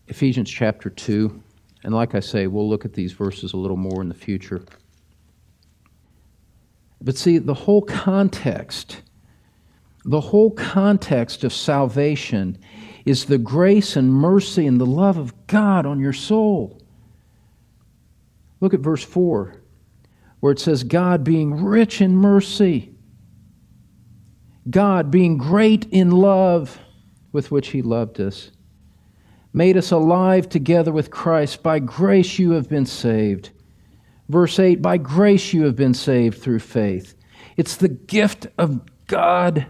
Ephesians 0.07 0.49
chapter 0.49 0.89
2. 0.89 1.41
And 1.83 1.93
like 1.93 2.15
I 2.15 2.19
say, 2.19 2.47
we'll 2.47 2.69
look 2.69 2.85
at 2.85 2.93
these 2.93 3.13
verses 3.13 3.53
a 3.53 3.57
little 3.57 3.77
more 3.77 4.01
in 4.01 4.09
the 4.09 4.15
future. 4.15 4.63
But 7.01 7.17
see, 7.17 7.37
the 7.37 7.53
whole 7.53 7.81
context, 7.81 9.01
the 10.03 10.21
whole 10.21 10.51
context 10.51 11.43
of 11.43 11.53
salvation 11.53 12.57
is 13.05 13.25
the 13.25 13.37
grace 13.37 13.95
and 13.95 14.11
mercy 14.11 14.65
and 14.65 14.81
the 14.81 14.85
love 14.85 15.17
of 15.17 15.47
God 15.47 15.85
on 15.85 15.99
your 15.99 16.13
soul. 16.13 16.81
Look 18.61 18.73
at 18.73 18.79
verse 18.79 19.03
4, 19.03 19.55
where 20.39 20.51
it 20.51 20.59
says, 20.59 20.83
God 20.83 21.23
being 21.23 21.63
rich 21.63 22.01
in 22.01 22.15
mercy, 22.15 22.95
God 24.69 25.11
being 25.11 25.37
great 25.37 25.85
in 25.91 26.09
love 26.09 26.79
with 27.31 27.51
which 27.51 27.69
He 27.69 27.81
loved 27.81 28.19
us, 28.19 28.51
made 29.53 29.77
us 29.77 29.91
alive 29.91 30.49
together 30.49 30.91
with 30.91 31.11
Christ. 31.11 31.61
By 31.61 31.79
grace 31.79 32.39
you 32.39 32.51
have 32.51 32.67
been 32.67 32.85
saved 32.85 33.51
Verse 34.29 34.59
8 34.59 34.81
By 34.81 34.97
grace 34.97 35.53
you 35.53 35.63
have 35.63 35.75
been 35.75 35.93
saved 35.93 36.41
through 36.41 36.59
faith. 36.59 37.15
It's 37.57 37.77
the 37.77 37.89
gift 37.89 38.47
of 38.57 38.81
God, 39.07 39.67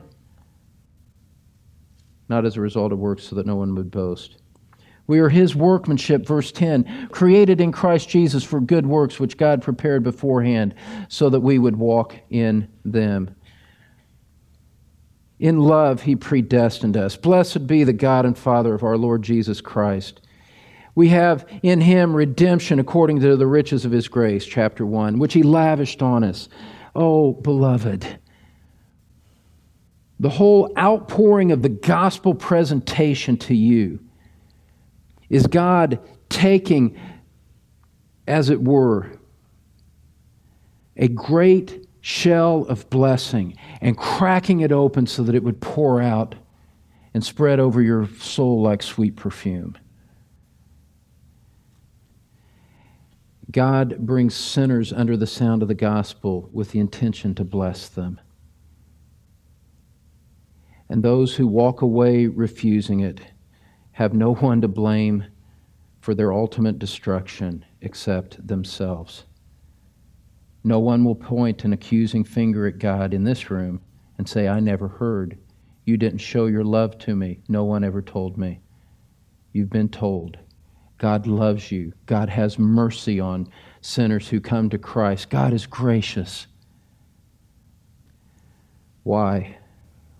not 2.30 2.46
as 2.46 2.58
a 2.58 2.62
result 2.62 2.92
of 2.92 3.00
works, 3.00 3.24
so 3.24 3.36
that 3.36 3.46
no 3.46 3.56
one 3.56 3.76
would 3.76 3.92
boast. 3.92 4.38
We 5.08 5.20
are 5.20 5.30
his 5.30 5.56
workmanship, 5.56 6.26
verse 6.26 6.52
10, 6.52 7.10
created 7.12 7.62
in 7.62 7.72
Christ 7.72 8.10
Jesus 8.10 8.44
for 8.44 8.60
good 8.60 8.88
works 8.88 9.20
which 9.20 9.38
God 9.38 9.62
prepared 9.62 10.04
beforehand 10.04 10.74
so 11.10 11.30
that 11.30 11.42
we 11.42 11.60
would 11.60 11.76
walk 11.76 12.16
in 12.32 12.68
them. 12.84 13.36
In 15.38 15.60
love, 15.60 16.02
he 16.02 16.16
predestined 16.16 16.98
us. 16.98 17.18
Blessed 17.18 17.68
be 17.68 17.84
the 17.84 17.94
God 17.94 18.26
and 18.26 18.36
Father 18.36 18.74
of 18.74 18.84
our 18.84 18.98
Lord 18.98 19.22
Jesus 19.22 19.62
Christ 19.62 20.22
we 20.96 21.10
have 21.10 21.46
in 21.62 21.82
him 21.82 22.16
redemption 22.16 22.80
according 22.80 23.20
to 23.20 23.36
the 23.36 23.46
riches 23.46 23.84
of 23.84 23.92
his 23.92 24.08
grace, 24.08 24.46
chapter 24.46 24.86
1, 24.86 25.20
which 25.20 25.34
he 25.34 25.44
lavished 25.44 26.02
on 26.02 26.24
us. 26.24 26.48
Oh, 26.96 27.34
beloved, 27.34 28.20
the 30.20 30.30
whole 30.30 30.72
outpouring 30.78 31.52
of 31.52 31.62
the 31.62 31.70
gospel 31.70 32.34
presentation 32.34 33.36
to 33.38 33.54
you 33.54 34.00
is 35.30 35.46
God 35.48 36.00
taking, 36.30 36.98
as 38.25 38.50
it 38.50 38.64
were, 38.64 39.12
a 40.96 41.10
great 41.10 41.86
shell 42.00 42.66
of 42.70 42.90
blessing 42.90 43.58
and 43.82 43.98
cracking 43.98 44.62
it 44.62 44.72
open 44.72 45.08
so 45.08 45.24
that 45.24 45.36
it 45.36 45.44
would 45.44 45.60
pour 45.60 46.02
out 46.02 46.36
and 47.14 47.24
spread 47.24 47.60
over 47.60 47.82
your 47.82 48.08
soul 48.20 48.62
like 48.62 48.82
sweet 48.82 49.18
perfume. 49.18 49.75
God 53.52 54.00
brings 54.00 54.34
sinners 54.34 54.92
under 54.92 55.16
the 55.16 55.28
sound 55.28 55.62
of 55.62 55.68
the 55.68 55.75
gospel 55.75 56.50
with 56.52 56.72
the 56.72 56.80
intention 56.80 57.36
to 57.36 57.44
bless 57.44 57.88
them. 57.88 58.20
And 60.90 61.04
those 61.04 61.36
who 61.36 61.48
walk 61.48 61.82
away 61.82 62.28
refusing 62.28 63.00
it 63.00 63.22
have 63.94 64.14
no 64.14 64.36
one 64.36 64.62
to 64.62 64.68
blame 64.68 65.25
for 66.00 66.14
their 66.14 66.34
ultimate 66.34 66.80
destruction 66.80 67.66
except 67.82 68.46
themselves. 68.46 69.25
No 70.64 70.80
one 70.80 71.04
will 71.04 71.16
point 71.16 71.64
an 71.64 71.74
accusing 71.74 72.24
finger 72.24 72.68
at 72.68 72.80
God 72.80 73.14
in 73.14 73.24
this 73.24 73.50
room 73.52 73.82
and 74.18 74.28
say, 74.28 74.48
I 74.48 74.60
never 74.60 74.88
heard. 74.88 75.38
You 75.86 75.98
didn't 75.98 76.20
show 76.20 76.48
your 76.48 76.64
love 76.64 76.98
to 77.00 77.16
me. 77.16 77.40
No 77.48 77.64
one 77.64 77.84
ever 77.84 78.02
told 78.02 78.38
me. 78.38 78.60
You've 79.54 79.70
been 79.70 79.90
told. 79.90 80.38
God 80.98 81.28
loves 81.28 81.72
you. 81.72 81.94
God 82.06 82.30
has 82.30 82.58
mercy 82.58 83.20
on 83.20 83.50
sinners 83.82 84.30
who 84.30 84.40
come 84.40 84.70
to 84.70 84.78
Christ. 84.78 85.30
God 85.30 85.54
is 85.54 85.66
gracious. 85.66 86.48
Why 89.04 89.58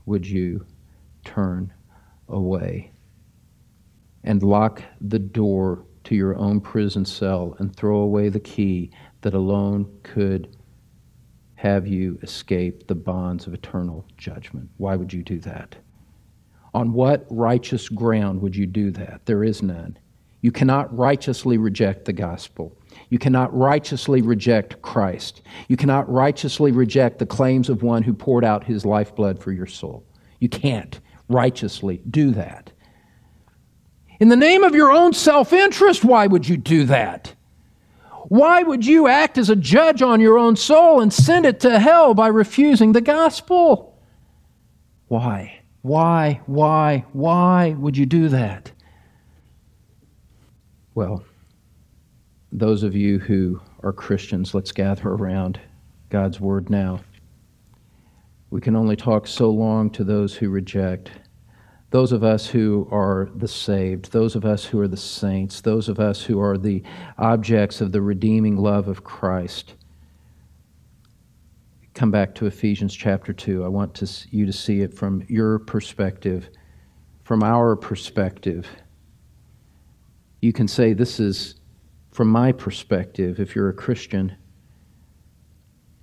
would 0.06 0.28
you 0.28 0.66
turn 1.24 1.74
away 2.30 2.92
and 4.24 4.44
lock 4.44 4.84
the 5.02 5.20
door 5.20 5.86
to 6.04 6.16
your 6.16 6.36
own 6.38 6.62
prison 6.62 7.06
cell 7.06 7.56
and 7.60 7.76
throw 7.76 7.98
away 7.98 8.30
the 8.30 8.40
key 8.40 8.92
that 9.22 9.34
alone 9.34 9.92
could 10.04 10.56
have 11.56 11.88
you 11.88 12.20
escape 12.22 12.86
the 12.86 12.96
bonds 12.96 13.48
of 13.48 13.54
eternal 13.54 14.06
judgment? 14.18 14.70
Why 14.78 14.96
would 14.96 15.12
you 15.12 15.24
do 15.24 15.40
that? 15.40 15.76
On 16.74 16.94
what 16.94 17.26
righteous 17.30 17.90
ground 17.90 18.42
would 18.42 18.56
you 18.56 18.68
do 18.68 18.92
that? 18.92 19.26
There 19.26 19.44
is 19.44 19.64
none. 19.64 19.98
You 20.46 20.52
cannot 20.52 20.96
righteously 20.96 21.58
reject 21.58 22.06
the 22.06 22.14
gospel. 22.14 22.78
You 23.10 23.18
cannot 23.18 23.52
righteously 23.58 24.22
reject 24.22 24.80
Christ. 24.84 25.42
You 25.70 25.76
cannot 25.76 26.08
righteously 26.08 26.72
reject 26.72 27.18
the 27.18 27.26
claims 27.26 27.68
of 27.68 27.82
one 27.82 28.04
who 28.04 28.14
poured 28.14 28.46
out 28.46 28.64
his 28.64 28.86
lifeblood 28.86 29.42
for 29.42 29.52
your 29.52 29.66
soul. 29.66 30.06
You 30.40 30.48
can't 30.48 31.00
righteously 31.30 32.00
do 32.12 32.30
that. 32.34 32.72
In 34.20 34.30
the 34.30 34.36
name 34.36 34.64
of 34.64 34.76
your 34.76 34.92
own 34.92 35.14
self 35.14 35.52
interest, 35.52 36.06
why 36.06 36.28
would 36.28 36.48
you 36.48 36.58
do 36.58 36.84
that? 36.84 37.34
Why 38.28 38.62
would 38.62 38.86
you 38.86 39.08
act 39.08 39.40
as 39.40 39.50
a 39.50 39.56
judge 39.56 40.04
on 40.04 40.22
your 40.22 40.38
own 40.38 40.56
soul 40.58 41.02
and 41.02 41.12
send 41.12 41.48
it 41.48 41.60
to 41.62 41.80
hell 41.80 42.14
by 42.14 42.28
refusing 42.28 42.92
the 42.92 43.02
gospel? 43.02 43.98
Why? 45.08 45.62
Why? 45.82 46.42
Why? 46.46 47.04
Why 47.14 47.72
would 47.80 47.98
you 47.98 48.06
do 48.06 48.30
that? 48.30 48.72
Well, 50.96 51.26
those 52.54 52.84
of 52.84 52.96
you 52.96 53.20
who 53.20 53.60
are 53.84 53.92
Christians, 53.92 54.54
let's 54.54 54.72
gather 54.72 55.10
around 55.10 55.60
God's 56.10 56.40
Word 56.40 56.70
now. 56.70 57.02
We 58.50 58.62
can 58.62 58.78
only 58.78 58.96
talk 58.96 59.28
so 59.28 59.50
long 59.50 59.90
to 59.90 60.06
those 60.06 60.36
who 60.36 60.48
reject. 60.48 61.12
Those 61.90 62.14
of 62.14 62.24
us 62.24 62.48
who 62.48 62.88
are 62.92 63.30
the 63.36 63.48
saved, 63.48 64.14
those 64.14 64.38
of 64.38 64.46
us 64.46 64.64
who 64.64 64.80
are 64.80 64.88
the 64.88 64.96
saints, 64.96 65.60
those 65.60 65.90
of 65.90 66.00
us 66.00 66.24
who 66.24 66.40
are 66.40 66.58
the 66.58 66.82
objects 67.18 67.82
of 67.82 67.92
the 67.92 68.02
redeeming 68.02 68.56
love 68.56 68.88
of 68.88 69.04
Christ. 69.04 69.74
Come 71.94 72.10
back 72.10 72.34
to 72.36 72.46
Ephesians 72.46 72.96
chapter 72.96 73.34
2. 73.34 73.66
I 73.66 73.68
want 73.68 73.94
to, 73.96 74.10
you 74.32 74.46
to 74.46 74.54
see 74.54 74.80
it 74.80 74.94
from 74.94 75.26
your 75.28 75.60
perspective, 75.60 76.50
from 77.26 77.44
our 77.44 77.76
perspective 77.76 78.66
you 80.46 80.54
can 80.54 80.68
say, 80.68 80.94
This 80.94 81.20
is 81.20 81.56
from 82.12 82.28
my 82.28 82.52
perspective, 82.52 83.40
if 83.40 83.56
you're 83.56 83.70
a 83.70 83.74
Christian, 83.74 84.36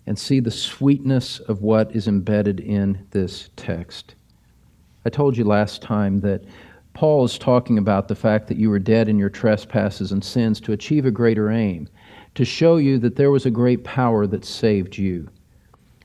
and 0.04 0.18
see 0.18 0.40
the 0.40 0.50
sweetness 0.50 1.38
of 1.38 1.62
what 1.62 1.94
is 1.94 2.08
embedded 2.08 2.58
in 2.58 3.06
this 3.12 3.50
text. 3.54 4.16
I 5.06 5.10
told 5.10 5.36
you 5.36 5.44
last 5.44 5.80
time 5.80 6.20
that 6.20 6.44
Paul 6.92 7.24
is 7.24 7.38
talking 7.38 7.78
about 7.78 8.08
the 8.08 8.16
fact 8.16 8.48
that 8.48 8.56
you 8.56 8.68
were 8.68 8.80
dead 8.80 9.08
in 9.08 9.16
your 9.16 9.30
trespasses 9.30 10.10
and 10.10 10.22
sins 10.22 10.60
to 10.62 10.72
achieve 10.72 11.06
a 11.06 11.12
greater 11.12 11.48
aim, 11.48 11.88
to 12.34 12.44
show 12.44 12.76
you 12.76 12.98
that 12.98 13.14
there 13.14 13.30
was 13.30 13.46
a 13.46 13.50
great 13.50 13.84
power 13.84 14.26
that 14.26 14.44
saved 14.44 14.98
you. 14.98 15.28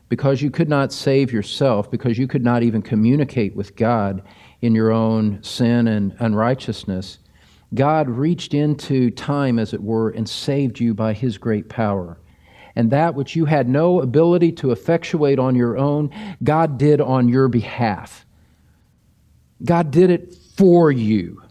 Because 0.10 0.43
you 0.43 0.52
could 0.52 0.69
not 0.69 0.93
save 0.93 1.34
yourself, 1.34 1.89
because 1.89 2.19
you 2.19 2.28
could 2.28 2.43
not 2.43 2.62
even 2.62 2.84
communicate 2.84 3.56
with 3.56 3.76
God 3.76 4.21
in 4.62 4.76
your 4.76 4.91
own 4.91 5.41
sin 5.41 5.88
and 5.88 6.15
unrighteousness, 6.19 7.17
God 7.73 8.10
reached 8.10 8.53
into 8.53 9.12
time, 9.12 9.60
as 9.60 9.73
it 9.73 9.84
were, 9.84 10.10
and 10.10 10.27
saved 10.27 10.80
you 10.80 10.93
by 10.93 11.13
his 11.13 11.38
great 11.38 11.67
power. 11.67 12.17
And 12.75 12.91
that 12.91 13.15
which 13.15 13.36
you 13.36 13.45
had 13.45 13.67
no 13.67 14.01
ability 14.01 14.51
to 14.53 14.71
effectuate 14.71 15.39
on 15.39 15.56
your 15.56 15.77
own, 15.77 16.12
God 16.43 16.77
did 16.77 17.01
on 17.01 17.27
your 17.27 17.47
behalf. 17.47 18.25
God 19.63 19.91
did 19.91 20.12
it 20.12 20.36
for 20.56 20.91
you. 20.91 21.41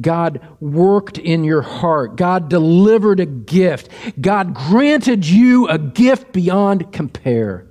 God 0.00 0.40
worked 0.60 1.18
in 1.18 1.42
your 1.42 1.62
heart. 1.62 2.16
God 2.16 2.48
delivered 2.48 3.18
a 3.20 3.26
gift. 3.26 3.90
God 4.20 4.54
granted 4.54 5.26
you 5.26 5.66
a 5.68 5.78
gift 5.78 6.32
beyond 6.32 6.92
compare. 6.92 7.66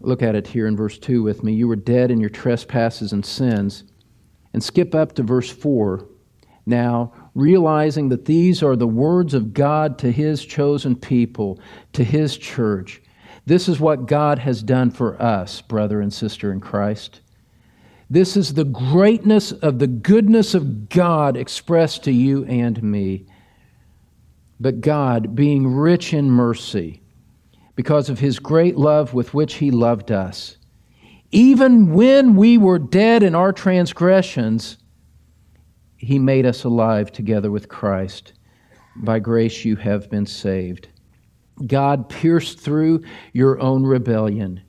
Look 0.00 0.22
at 0.22 0.34
it 0.34 0.46
here 0.46 0.66
in 0.66 0.76
verse 0.76 0.98
2 0.98 1.22
with 1.22 1.42
me. 1.42 1.54
You 1.54 1.68
were 1.68 1.76
dead 1.76 2.10
in 2.10 2.20
your 2.20 2.28
trespasses 2.28 3.12
and 3.12 3.24
sins. 3.24 3.84
And 4.52 4.62
skip 4.62 4.94
up 4.94 5.14
to 5.14 5.22
verse 5.22 5.50
4 5.50 6.06
now, 6.64 7.12
realizing 7.34 8.08
that 8.10 8.24
these 8.24 8.62
are 8.62 8.76
the 8.76 8.86
words 8.86 9.34
of 9.34 9.52
God 9.52 9.98
to 9.98 10.12
His 10.12 10.44
chosen 10.44 10.94
people, 10.94 11.60
to 11.92 12.04
His 12.04 12.36
church. 12.36 13.02
This 13.46 13.68
is 13.68 13.80
what 13.80 14.06
God 14.06 14.38
has 14.38 14.62
done 14.62 14.90
for 14.90 15.20
us, 15.20 15.60
brother 15.60 16.00
and 16.00 16.12
sister 16.12 16.52
in 16.52 16.60
Christ. 16.60 17.20
This 18.08 18.36
is 18.36 18.54
the 18.54 18.64
greatness 18.64 19.52
of 19.52 19.78
the 19.78 19.86
goodness 19.86 20.54
of 20.54 20.88
God 20.88 21.36
expressed 21.36 22.04
to 22.04 22.12
you 22.12 22.44
and 22.44 22.80
me. 22.82 23.26
But 24.60 24.80
God, 24.80 25.34
being 25.34 25.74
rich 25.74 26.14
in 26.14 26.30
mercy, 26.30 27.02
because 27.74 28.08
of 28.08 28.20
His 28.20 28.38
great 28.38 28.76
love 28.76 29.14
with 29.14 29.34
which 29.34 29.54
He 29.54 29.70
loved 29.70 30.12
us, 30.12 30.58
even 31.32 31.94
when 31.94 32.36
we 32.36 32.58
were 32.58 32.78
dead 32.78 33.22
in 33.22 33.34
our 33.34 33.52
transgressions, 33.52 34.76
he 36.02 36.18
made 36.18 36.44
us 36.44 36.64
alive 36.64 37.12
together 37.12 37.50
with 37.50 37.68
Christ. 37.68 38.32
By 38.96 39.20
grace 39.20 39.64
you 39.64 39.76
have 39.76 40.10
been 40.10 40.26
saved. 40.26 40.88
God 41.64 42.08
pierced 42.08 42.58
through 42.58 43.04
your 43.32 43.60
own 43.60 43.84
rebellion. 43.84 44.60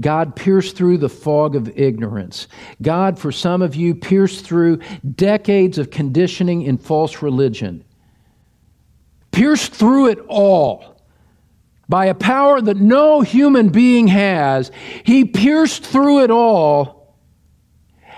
God 0.00 0.34
pierced 0.34 0.76
through 0.76 0.98
the 0.98 1.08
fog 1.08 1.54
of 1.54 1.78
ignorance. 1.78 2.48
God, 2.82 3.18
for 3.20 3.30
some 3.30 3.62
of 3.62 3.76
you, 3.76 3.94
pierced 3.94 4.44
through 4.44 4.80
decades 5.14 5.78
of 5.78 5.90
conditioning 5.90 6.62
in 6.62 6.76
false 6.76 7.22
religion. 7.22 7.84
Pierced 9.30 9.72
through 9.72 10.08
it 10.08 10.18
all 10.26 11.00
by 11.88 12.06
a 12.06 12.14
power 12.14 12.60
that 12.60 12.78
no 12.78 13.20
human 13.20 13.68
being 13.68 14.08
has. 14.08 14.72
He 15.04 15.24
pierced 15.24 15.84
through 15.84 16.24
it 16.24 16.32
all 16.32 17.16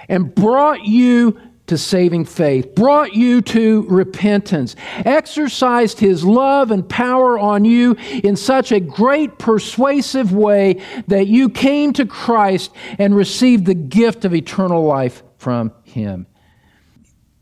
and 0.08 0.35
brought 0.35 0.87
you 0.87 1.38
to 1.72 1.78
saving 1.78 2.26
faith, 2.26 2.74
brought 2.74 3.14
you 3.14 3.40
to 3.40 3.87
repentance, 3.88 4.76
exercised 5.06 5.98
his 5.98 6.22
love 6.22 6.70
and 6.70 6.87
power 6.87 7.38
on 7.38 7.64
you 7.64 7.96
in 8.22 8.37
such 8.37 8.72
a 8.72 8.78
great 8.78 9.38
persuasive 9.38 10.35
way 10.35 10.82
that 11.06 11.28
you 11.28 11.48
came 11.48 11.94
to 11.94 12.04
Christ 12.04 12.72
and 12.98 13.16
received 13.16 13.64
the 13.64 13.72
gift 13.72 14.26
of 14.26 14.35
eternal 14.35 14.85
life 14.85 15.22
from 15.38 15.72
him. 15.82 16.26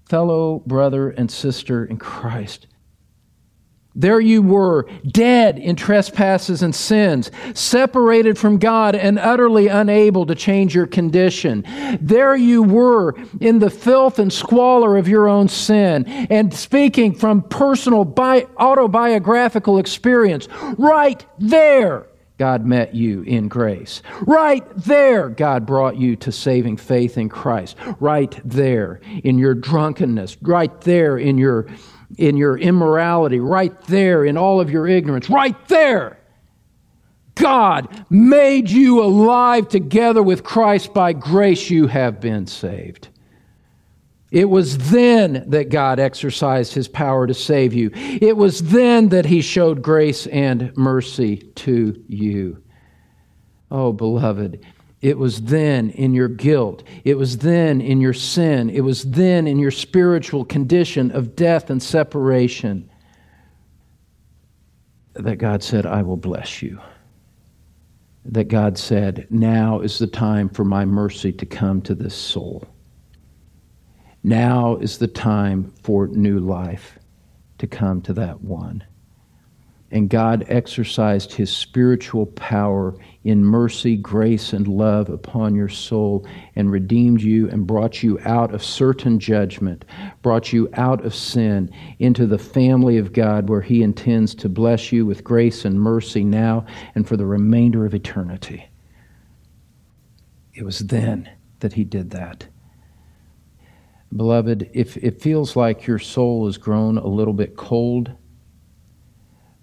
Fellow 0.08 0.62
brother 0.64 1.10
and 1.10 1.28
sister 1.28 1.84
in 1.84 1.96
Christ, 1.96 2.68
there 4.00 4.20
you 4.20 4.40
were, 4.40 4.86
dead 5.06 5.58
in 5.58 5.76
trespasses 5.76 6.62
and 6.62 6.74
sins, 6.74 7.30
separated 7.54 8.38
from 8.38 8.58
God 8.58 8.94
and 8.94 9.18
utterly 9.18 9.68
unable 9.68 10.24
to 10.26 10.34
change 10.34 10.74
your 10.74 10.86
condition. 10.86 11.64
There 12.00 12.34
you 12.34 12.62
were 12.62 13.14
in 13.40 13.58
the 13.58 13.70
filth 13.70 14.18
and 14.18 14.32
squalor 14.32 14.96
of 14.96 15.06
your 15.06 15.28
own 15.28 15.48
sin, 15.48 16.06
and 16.06 16.52
speaking 16.54 17.14
from 17.14 17.42
personal 17.42 18.04
bi- 18.04 18.46
autobiographical 18.56 19.78
experience. 19.78 20.48
Right 20.78 21.24
there, 21.38 22.06
God 22.38 22.64
met 22.64 22.94
you 22.94 23.20
in 23.24 23.48
grace. 23.48 24.02
Right 24.22 24.64
there, 24.74 25.28
God 25.28 25.66
brought 25.66 25.98
you 25.98 26.16
to 26.16 26.32
saving 26.32 26.78
faith 26.78 27.18
in 27.18 27.28
Christ. 27.28 27.76
Right 28.00 28.34
there, 28.46 29.00
in 29.22 29.38
your 29.38 29.54
drunkenness. 29.54 30.38
Right 30.40 30.80
there, 30.80 31.18
in 31.18 31.36
your 31.36 31.66
in 32.18 32.36
your 32.36 32.58
immorality, 32.58 33.40
right 33.40 33.78
there 33.82 34.24
in 34.24 34.36
all 34.36 34.60
of 34.60 34.70
your 34.70 34.86
ignorance, 34.86 35.30
right 35.30 35.68
there. 35.68 36.18
God 37.34 38.04
made 38.10 38.68
you 38.70 39.02
alive 39.02 39.68
together 39.68 40.22
with 40.22 40.44
Christ. 40.44 40.92
By 40.92 41.12
grace 41.12 41.70
you 41.70 41.86
have 41.86 42.20
been 42.20 42.46
saved. 42.46 43.08
It 44.30 44.44
was 44.44 44.90
then 44.90 45.44
that 45.48 45.70
God 45.70 45.98
exercised 45.98 46.72
his 46.72 46.86
power 46.86 47.26
to 47.26 47.34
save 47.34 47.74
you. 47.74 47.90
It 47.94 48.36
was 48.36 48.60
then 48.60 49.08
that 49.08 49.26
he 49.26 49.40
showed 49.40 49.82
grace 49.82 50.26
and 50.28 50.76
mercy 50.76 51.38
to 51.56 52.00
you. 52.06 52.62
Oh, 53.72 53.92
beloved, 53.92 54.64
it 55.00 55.16
was 55.16 55.42
then 55.42 55.90
in 55.90 56.12
your 56.12 56.28
guilt. 56.28 56.82
It 57.04 57.16
was 57.16 57.38
then 57.38 57.80
in 57.80 58.00
your 58.00 58.12
sin. 58.12 58.68
It 58.68 58.82
was 58.82 59.04
then 59.04 59.46
in 59.46 59.58
your 59.58 59.70
spiritual 59.70 60.44
condition 60.44 61.10
of 61.12 61.34
death 61.34 61.70
and 61.70 61.82
separation 61.82 62.90
that 65.14 65.36
God 65.36 65.62
said, 65.62 65.86
I 65.86 66.02
will 66.02 66.18
bless 66.18 66.62
you. 66.62 66.80
That 68.26 68.48
God 68.48 68.76
said, 68.76 69.26
Now 69.30 69.80
is 69.80 69.98
the 69.98 70.06
time 70.06 70.50
for 70.50 70.64
my 70.64 70.84
mercy 70.84 71.32
to 71.32 71.46
come 71.46 71.80
to 71.82 71.94
this 71.94 72.14
soul. 72.14 72.68
Now 74.22 74.76
is 74.76 74.98
the 74.98 75.08
time 75.08 75.72
for 75.82 76.08
new 76.08 76.38
life 76.38 76.98
to 77.58 77.66
come 77.66 78.02
to 78.02 78.12
that 78.14 78.42
one. 78.42 78.84
And 79.92 80.08
God 80.08 80.44
exercised 80.48 81.32
his 81.32 81.54
spiritual 81.54 82.26
power 82.26 82.94
in 83.24 83.44
mercy, 83.44 83.96
grace, 83.96 84.52
and 84.52 84.68
love 84.68 85.10
upon 85.10 85.54
your 85.54 85.68
soul 85.68 86.26
and 86.54 86.70
redeemed 86.70 87.20
you 87.20 87.48
and 87.50 87.66
brought 87.66 88.02
you 88.02 88.18
out 88.24 88.54
of 88.54 88.62
certain 88.62 89.18
judgment, 89.18 89.84
brought 90.22 90.52
you 90.52 90.70
out 90.74 91.04
of 91.04 91.14
sin 91.14 91.70
into 91.98 92.26
the 92.26 92.38
family 92.38 92.98
of 92.98 93.12
God 93.12 93.48
where 93.48 93.60
he 93.60 93.82
intends 93.82 94.34
to 94.36 94.48
bless 94.48 94.92
you 94.92 95.04
with 95.04 95.24
grace 95.24 95.64
and 95.64 95.80
mercy 95.80 96.22
now 96.22 96.64
and 96.94 97.06
for 97.06 97.16
the 97.16 97.26
remainder 97.26 97.84
of 97.84 97.94
eternity. 97.94 98.66
It 100.54 100.64
was 100.64 100.78
then 100.80 101.28
that 101.60 101.72
he 101.72 101.84
did 101.84 102.10
that. 102.10 102.46
Beloved, 104.14 104.70
if 104.72 104.96
it 104.96 105.20
feels 105.20 105.54
like 105.56 105.86
your 105.86 105.98
soul 105.98 106.46
has 106.46 106.58
grown 106.58 106.98
a 106.98 107.06
little 107.06 107.34
bit 107.34 107.56
cold, 107.56 108.10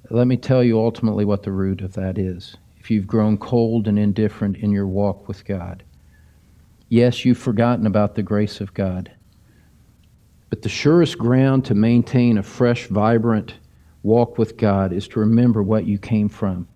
let 0.10 0.28
me 0.28 0.38
tell 0.38 0.64
you 0.64 0.80
ultimately 0.80 1.26
what 1.26 1.44
the 1.44 1.52
root 1.52 1.82
of 1.82 1.94
that 1.94 2.18
is. 2.18 2.56
If 2.80 2.90
you've 2.90 3.08
grown 3.08 3.38
cold 3.38 3.88
and 3.88 4.00
indifferent 4.00 4.58
in 4.58 4.72
your 4.72 4.88
walk 4.88 5.28
with 5.28 5.44
God, 5.44 5.84
yes, 6.88 7.26
you've 7.26 7.38
forgotten 7.38 7.86
about 7.86 8.16
the 8.16 8.24
grace 8.24 8.62
of 8.62 8.74
God. 8.74 9.12
But 10.50 10.62
the 10.62 10.70
surest 10.70 11.18
ground 11.18 11.66
to 11.66 11.76
maintain 11.76 12.38
a 12.38 12.44
fresh, 12.44 12.88
vibrant 12.88 13.56
walk 14.04 14.38
with 14.38 14.56
God 14.56 14.94
is 14.94 15.08
to 15.10 15.20
remember 15.20 15.62
what 15.62 15.86
you 15.86 15.98
came 15.98 16.30
from. 16.30 16.70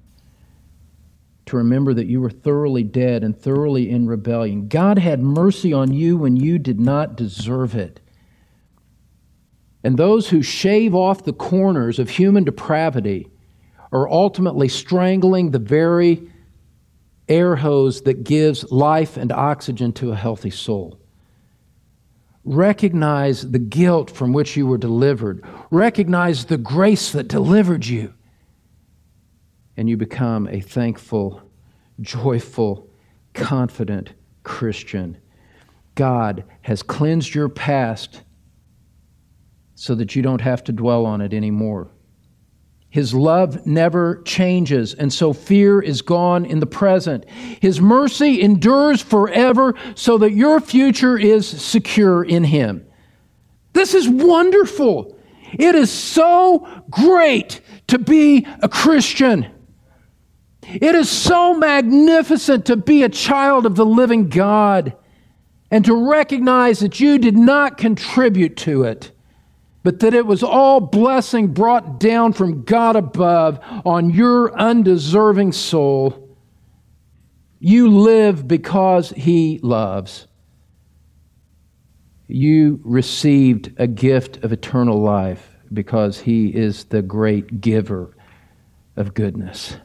To 1.45 1.55
remember 1.55 1.93
that 1.93 2.07
you 2.07 2.19
were 2.19 2.29
thoroughly 2.29 2.83
dead 2.83 3.23
and 3.23 3.37
thoroughly 3.37 3.89
in 3.89 4.07
rebellion. 4.07 4.67
God 4.67 4.97
had 4.97 5.21
mercy 5.21 5.71
on 5.71 5.93
you 5.93 6.17
when 6.17 6.35
you 6.35 6.59
did 6.59 6.81
not 6.81 7.15
deserve 7.15 7.75
it. 7.75 8.00
And 9.83 9.97
those 9.97 10.29
who 10.29 10.41
shave 10.41 10.93
off 10.93 11.23
the 11.23 11.33
corners 11.33 11.99
of 11.99 12.09
human 12.09 12.43
depravity 12.43 13.27
are 13.91 14.09
ultimately 14.09 14.67
strangling 14.67 15.51
the 15.51 15.59
very 15.59 16.29
air 17.27 17.55
hose 17.55 18.01
that 18.03 18.23
gives 18.23 18.71
life 18.71 19.17
and 19.17 19.31
oxygen 19.31 19.91
to 19.93 20.11
a 20.11 20.15
healthy 20.15 20.49
soul. 20.49 20.99
Recognize 22.43 23.49
the 23.51 23.59
guilt 23.59 24.09
from 24.09 24.33
which 24.33 24.57
you 24.57 24.65
were 24.65 24.77
delivered. 24.77 25.43
Recognize 25.69 26.45
the 26.45 26.57
grace 26.57 27.11
that 27.11 27.27
delivered 27.27 27.85
you. 27.85 28.13
And 29.77 29.89
you 29.89 29.97
become 29.97 30.47
a 30.47 30.59
thankful, 30.59 31.41
joyful, 32.01 32.89
confident 33.33 34.13
Christian. 34.43 35.17
God 35.95 36.43
has 36.61 36.83
cleansed 36.83 37.35
your 37.35 37.49
past 37.49 38.21
so 39.81 39.95
that 39.95 40.15
you 40.15 40.21
don't 40.21 40.41
have 40.41 40.63
to 40.63 40.71
dwell 40.71 41.07
on 41.07 41.21
it 41.21 41.33
anymore. 41.33 41.89
His 42.89 43.15
love 43.15 43.65
never 43.65 44.21
changes, 44.25 44.93
and 44.93 45.11
so 45.11 45.33
fear 45.33 45.81
is 45.81 46.03
gone 46.03 46.45
in 46.45 46.59
the 46.59 46.67
present. 46.67 47.27
His 47.59 47.81
mercy 47.81 48.43
endures 48.43 49.01
forever 49.01 49.73
so 49.95 50.19
that 50.19 50.33
your 50.33 50.59
future 50.59 51.17
is 51.17 51.47
secure 51.47 52.23
in 52.23 52.43
Him. 52.43 52.85
This 53.73 53.95
is 53.95 54.07
wonderful. 54.07 55.17
It 55.53 55.73
is 55.73 55.89
so 55.89 56.67
great 56.91 57.61
to 57.87 57.97
be 57.97 58.45
a 58.61 58.69
Christian. 58.69 59.47
It 60.61 60.93
is 60.93 61.09
so 61.09 61.55
magnificent 61.55 62.67
to 62.67 62.77
be 62.77 63.01
a 63.01 63.09
child 63.09 63.65
of 63.65 63.75
the 63.75 63.85
living 63.87 64.29
God 64.29 64.95
and 65.71 65.83
to 65.85 66.11
recognize 66.11 66.81
that 66.81 66.99
you 66.99 67.17
did 67.17 67.35
not 67.35 67.79
contribute 67.79 68.57
to 68.57 68.83
it 68.83 69.11
but 69.83 69.99
that 69.99 70.13
it 70.13 70.25
was 70.25 70.43
all 70.43 70.79
blessing 70.79 71.47
brought 71.47 71.99
down 71.99 72.33
from 72.33 72.63
God 72.63 72.95
above 72.95 73.59
on 73.85 74.11
your 74.11 74.55
undeserving 74.57 75.51
soul. 75.53 76.37
You 77.59 77.89
live 77.89 78.47
because 78.47 79.09
He 79.11 79.59
loves. 79.63 80.27
You 82.27 82.79
received 82.83 83.73
a 83.77 83.87
gift 83.87 84.43
of 84.43 84.53
eternal 84.53 85.01
life 85.01 85.55
because 85.73 86.19
He 86.19 86.47
is 86.47 86.85
the 86.85 87.01
great 87.01 87.61
giver 87.61 88.15
of 88.95 89.13
goodness. 89.13 89.75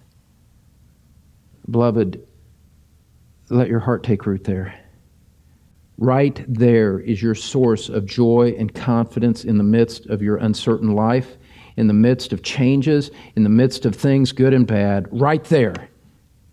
Beloved, 1.70 2.24
let 3.48 3.68
your 3.68 3.80
heart 3.80 4.02
take 4.02 4.26
root 4.26 4.44
there. 4.44 4.78
Right 5.98 6.44
there 6.46 7.00
is 7.00 7.22
your 7.22 7.34
source 7.34 7.88
of 7.88 8.04
joy 8.04 8.54
and 8.58 8.74
confidence 8.74 9.44
in 9.44 9.56
the 9.56 9.64
midst 9.64 10.06
of 10.06 10.20
your 10.20 10.36
uncertain 10.36 10.94
life, 10.94 11.36
in 11.76 11.86
the 11.86 11.94
midst 11.94 12.32
of 12.32 12.42
changes, 12.42 13.10
in 13.34 13.44
the 13.44 13.48
midst 13.48 13.86
of 13.86 13.94
things 13.94 14.32
good 14.32 14.52
and 14.52 14.66
bad. 14.66 15.08
Right 15.10 15.42
there, 15.44 15.88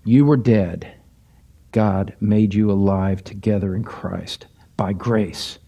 you 0.05 0.25
were 0.25 0.37
dead. 0.37 0.93
God 1.73 2.15
made 2.21 2.53
you 2.53 2.71
alive 2.71 3.23
together 3.23 3.75
in 3.75 3.83
Christ. 3.83 4.47
By 4.77 4.93
grace, 4.93 5.59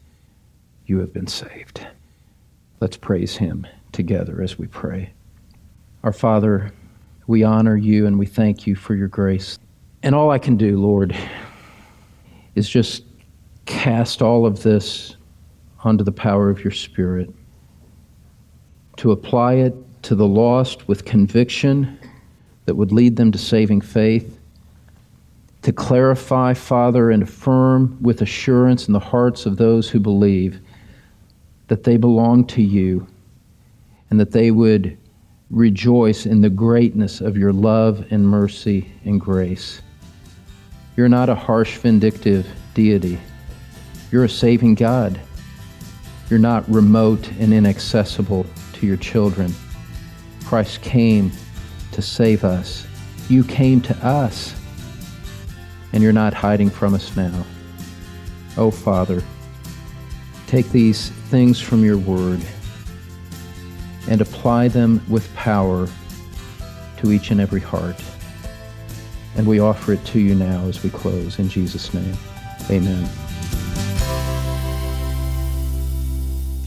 you 0.86 1.00
have 1.00 1.12
been 1.12 1.28
saved. 1.28 1.86
Let's 2.80 2.98
praise 2.98 3.36
Him 3.36 3.68
together 3.92 4.42
as 4.42 4.58
we 4.58 4.68
pray. 4.68 5.12
Our 6.04 6.14
Father, 6.14 6.72
we 7.28 7.44
honor 7.44 7.76
you 7.76 8.06
and 8.06 8.20
we 8.20 8.26
thank 8.26 8.68
you 8.68 8.76
for 8.76 8.94
your 8.96 9.08
grace. 9.08 9.58
And 10.04 10.14
all 10.14 10.32
I 10.32 10.38
can 10.38 10.56
do, 10.56 10.80
Lord, 10.80 11.18
is 12.54 12.70
just 12.70 13.04
cast 13.66 14.22
all 14.22 14.46
of 14.46 14.64
this 14.64 15.16
onto 15.84 16.04
the 16.04 16.12
power 16.12 16.50
of 16.50 16.64
your 16.64 16.72
Spirit, 16.72 17.34
to 18.98 19.12
apply 19.12 19.54
it 19.54 19.76
to 20.04 20.16
the 20.16 20.28
lost 20.28 20.88
with 20.88 21.06
conviction 21.06 22.00
that 22.66 22.76
would 22.76 22.92
lead 22.92 23.16
them 23.16 23.32
to 23.32 23.38
saving 23.38 23.82
faith, 23.82 24.40
to 25.62 25.72
clarify, 25.72 26.54
Father, 26.54 27.12
and 27.12 27.24
affirm 27.24 27.98
with 28.02 28.22
assurance 28.22 28.88
in 28.88 28.94
the 28.94 29.00
hearts 29.00 29.46
of 29.46 29.58
those 29.58 29.90
who 29.90 30.00
believe 30.00 30.60
that 31.68 31.84
they 31.84 31.98
belong 31.98 32.46
to 32.46 32.62
you 32.62 33.06
and 34.10 34.20
that 34.20 34.32
they 34.32 34.52
would 34.52 34.98
rejoice 35.50 36.26
in 36.26 36.42
the 36.42 36.50
greatness 36.50 37.22
of 37.22 37.38
your 37.38 37.54
love 37.54 38.06
and 38.12 38.28
mercy 38.28 38.92
and 39.06 39.20
grace. 39.20 39.82
You're 40.96 41.10
not 41.10 41.30
a 41.30 41.36
harsh, 41.36 41.78
vindictive 41.78 42.48
deity. 42.74 43.20
You're 44.12 44.24
a 44.24 44.30
saving 44.30 44.76
God. 44.76 45.20
You're 46.30 46.40
not 46.40 46.68
remote 46.70 47.32
and 47.40 47.54
inaccessible 47.54 48.46
to 48.74 48.86
your 48.86 48.98
children. 48.98 49.54
Christ 50.46 50.82
came 50.82 51.32
to 51.92 52.02
save 52.02 52.44
us. 52.44 52.86
You 53.30 53.44
came 53.44 53.82
to 53.82 53.96
us, 54.06 54.56
and 55.94 56.04
you're 56.04 56.14
not 56.14 56.34
hiding 56.34 56.70
from 56.70 56.94
us 56.94 57.16
now. 57.16 57.46
Oh, 58.58 58.72
Father, 58.72 59.24
take 60.48 60.70
these 60.70 61.10
things 61.10 61.60
from 61.60 61.84
your 61.84 61.98
word 61.98 62.42
and 64.08 64.22
apply 64.22 64.68
them 64.68 65.02
with 65.10 65.34
power 65.36 65.88
to 66.98 67.12
each 67.12 67.32
and 67.32 67.42
every 67.42 67.62
heart. 67.62 68.02
And 69.36 69.48
we 69.48 69.60
offer 69.60 69.94
it 69.94 70.06
to 70.06 70.20
you 70.20 70.36
now 70.36 70.66
as 70.68 70.84
we 70.84 70.90
close. 70.90 71.40
In 71.40 71.50
Jesus' 71.50 71.94
name, 71.94 72.16
amen. 72.70 73.10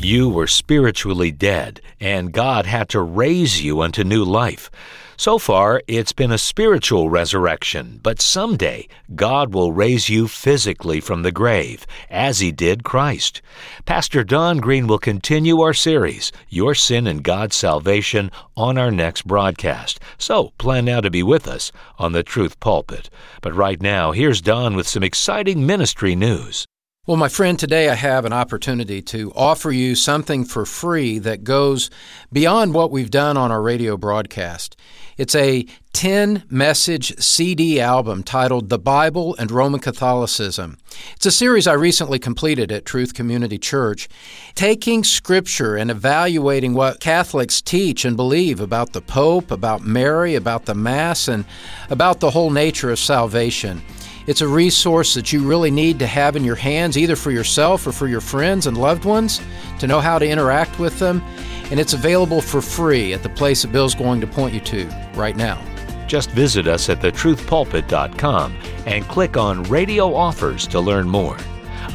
You 0.01 0.29
were 0.29 0.47
spiritually 0.47 1.33
dead, 1.33 1.81
and 1.99 2.33
God 2.33 2.67
had 2.67 2.89
to 2.91 3.01
raise 3.01 3.61
you 3.61 3.81
unto 3.81 4.05
new 4.05 4.23
life. 4.23 4.71
So 5.17 5.39
far, 5.39 5.83
it's 5.89 6.13
been 6.13 6.31
a 6.31 6.39
spiritual 6.39 7.11
resurrection, 7.11 7.99
but 8.01 8.21
someday 8.21 8.87
God 9.17 9.53
will 9.53 9.73
raise 9.73 10.09
you 10.09 10.29
physically 10.29 11.01
from 11.01 11.23
the 11.23 11.33
grave, 11.33 11.85
as 12.09 12.39
He 12.39 12.53
did 12.53 12.85
Christ. 12.85 13.43
Pastor 13.87 14.23
Don 14.23 14.59
Green 14.59 14.87
will 14.87 15.01
continue 15.01 15.61
our 15.61 15.75
series, 15.75 16.31
Your 16.49 16.77
Sin 16.77 17.09
and 17.09 17.25
God's 17.25 17.57
Salvation, 17.57 18.31
on 18.57 18.79
our 18.79 18.93
next 18.93 19.27
broadcast. 19.27 19.99
So 20.17 20.53
plan 20.59 20.85
now 20.85 21.01
to 21.01 21.11
be 21.11 21.25
with 21.25 21.49
us 21.49 21.73
on 21.99 22.13
the 22.13 22.23
Truth 22.23 22.61
Pulpit. 22.61 23.11
But 23.43 23.53
right 23.53 23.83
now, 23.83 24.13
here's 24.13 24.41
Don 24.41 24.77
with 24.77 24.87
some 24.87 25.03
exciting 25.03 25.67
ministry 25.67 26.15
news. 26.15 26.69
Well, 27.09 27.17
my 27.17 27.31
friend, 27.31 27.59
today 27.59 27.89
I 27.89 27.95
have 27.95 28.27
an 28.27 28.35
opportunity 28.35 29.01
to 29.01 29.33
offer 29.35 29.73
you 29.73 29.95
something 29.95 30.45
for 30.45 30.67
free 30.67 31.19
that 31.21 31.43
goes 31.43 31.89
beyond 32.31 32.75
what 32.75 32.91
we've 32.91 33.11
done 33.11 33.39
on 33.39 33.51
our 33.51 33.63
radio 33.63 33.97
broadcast. 33.97 34.77
It's 35.17 35.35
a 35.35 35.65
10 35.95 36.43
message 36.51 37.19
CD 37.19 37.81
album 37.81 38.25
titled 38.25 38.69
The 38.69 38.79
Bible 38.79 39.35
and 39.39 39.51
Roman 39.51 39.81
Catholicism. 39.81 40.77
It's 41.17 41.25
a 41.25 41.31
series 41.31 41.67
I 41.67 41.73
recently 41.73 42.19
completed 42.19 42.71
at 42.71 42.85
Truth 42.85 43.15
Community 43.15 43.57
Church, 43.57 44.07
taking 44.55 45.03
Scripture 45.03 45.77
and 45.77 45.91
evaluating 45.91 46.75
what 46.75 47.01
Catholics 47.01 47.63
teach 47.63 48.05
and 48.05 48.19
believe 48.19 48.61
about 48.61 48.93
the 48.93 49.01
Pope, 49.01 49.51
about 49.51 49.81
Mary, 49.81 50.35
about 50.35 50.67
the 50.67 50.75
Mass, 50.75 51.27
and 51.27 51.47
about 51.89 52.21
the 52.21 52.33
whole 52.33 52.51
nature 52.51 52.91
of 52.91 52.99
salvation. 52.99 53.81
It's 54.29 54.43
a 54.43 54.47
resource 54.47 55.15
that 55.15 55.33
you 55.33 55.41
really 55.41 55.71
need 55.71 55.99
to 56.01 56.07
have 56.07 56.37
in 56.37 56.45
your 56.45 56.55
hands, 56.55 56.99
either 56.99 57.17
for 57.17 57.31
yourself 57.31 57.87
or 57.87 57.93
for 57.93 58.09
your 58.09 58.21
friends 58.21 58.67
and 58.67 58.77
loved 58.77 59.07
ones, 59.07 59.41
to 59.79 59.87
know 59.87 60.01
how 60.01 60.19
to 60.19 60.29
interact 60.29 60.79
with 60.79 60.99
them. 60.99 61.23
And 61.71 61.81
it's 61.81 61.95
available 61.95 62.43
for 62.43 62.61
free 62.61 63.15
at 63.15 63.23
the 63.23 63.31
place 63.31 63.63
that 63.63 63.73
Bill's 63.73 63.95
going 63.95 64.21
to 64.21 64.27
point 64.27 64.53
you 64.53 64.61
to 64.61 64.87
right 65.15 65.35
now. 65.35 65.59
Just 66.07 66.31
visit 66.33 66.67
us 66.67 66.91
at 66.91 67.01
thetruthpulpit.com 67.01 68.55
and 68.85 69.09
click 69.09 69.39
on 69.39 69.63
Radio 69.63 70.15
Offers 70.15 70.67
to 70.67 70.79
learn 70.79 71.09
more. 71.09 71.39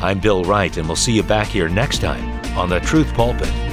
I'm 0.01 0.17
Bill 0.19 0.43
Wright, 0.43 0.75
and 0.75 0.87
we'll 0.87 0.95
see 0.95 1.13
you 1.13 1.21
back 1.21 1.49
here 1.49 1.69
next 1.69 1.99
time 1.99 2.27
on 2.57 2.67
The 2.67 2.79
Truth 2.79 3.13
Pulpit. 3.13 3.72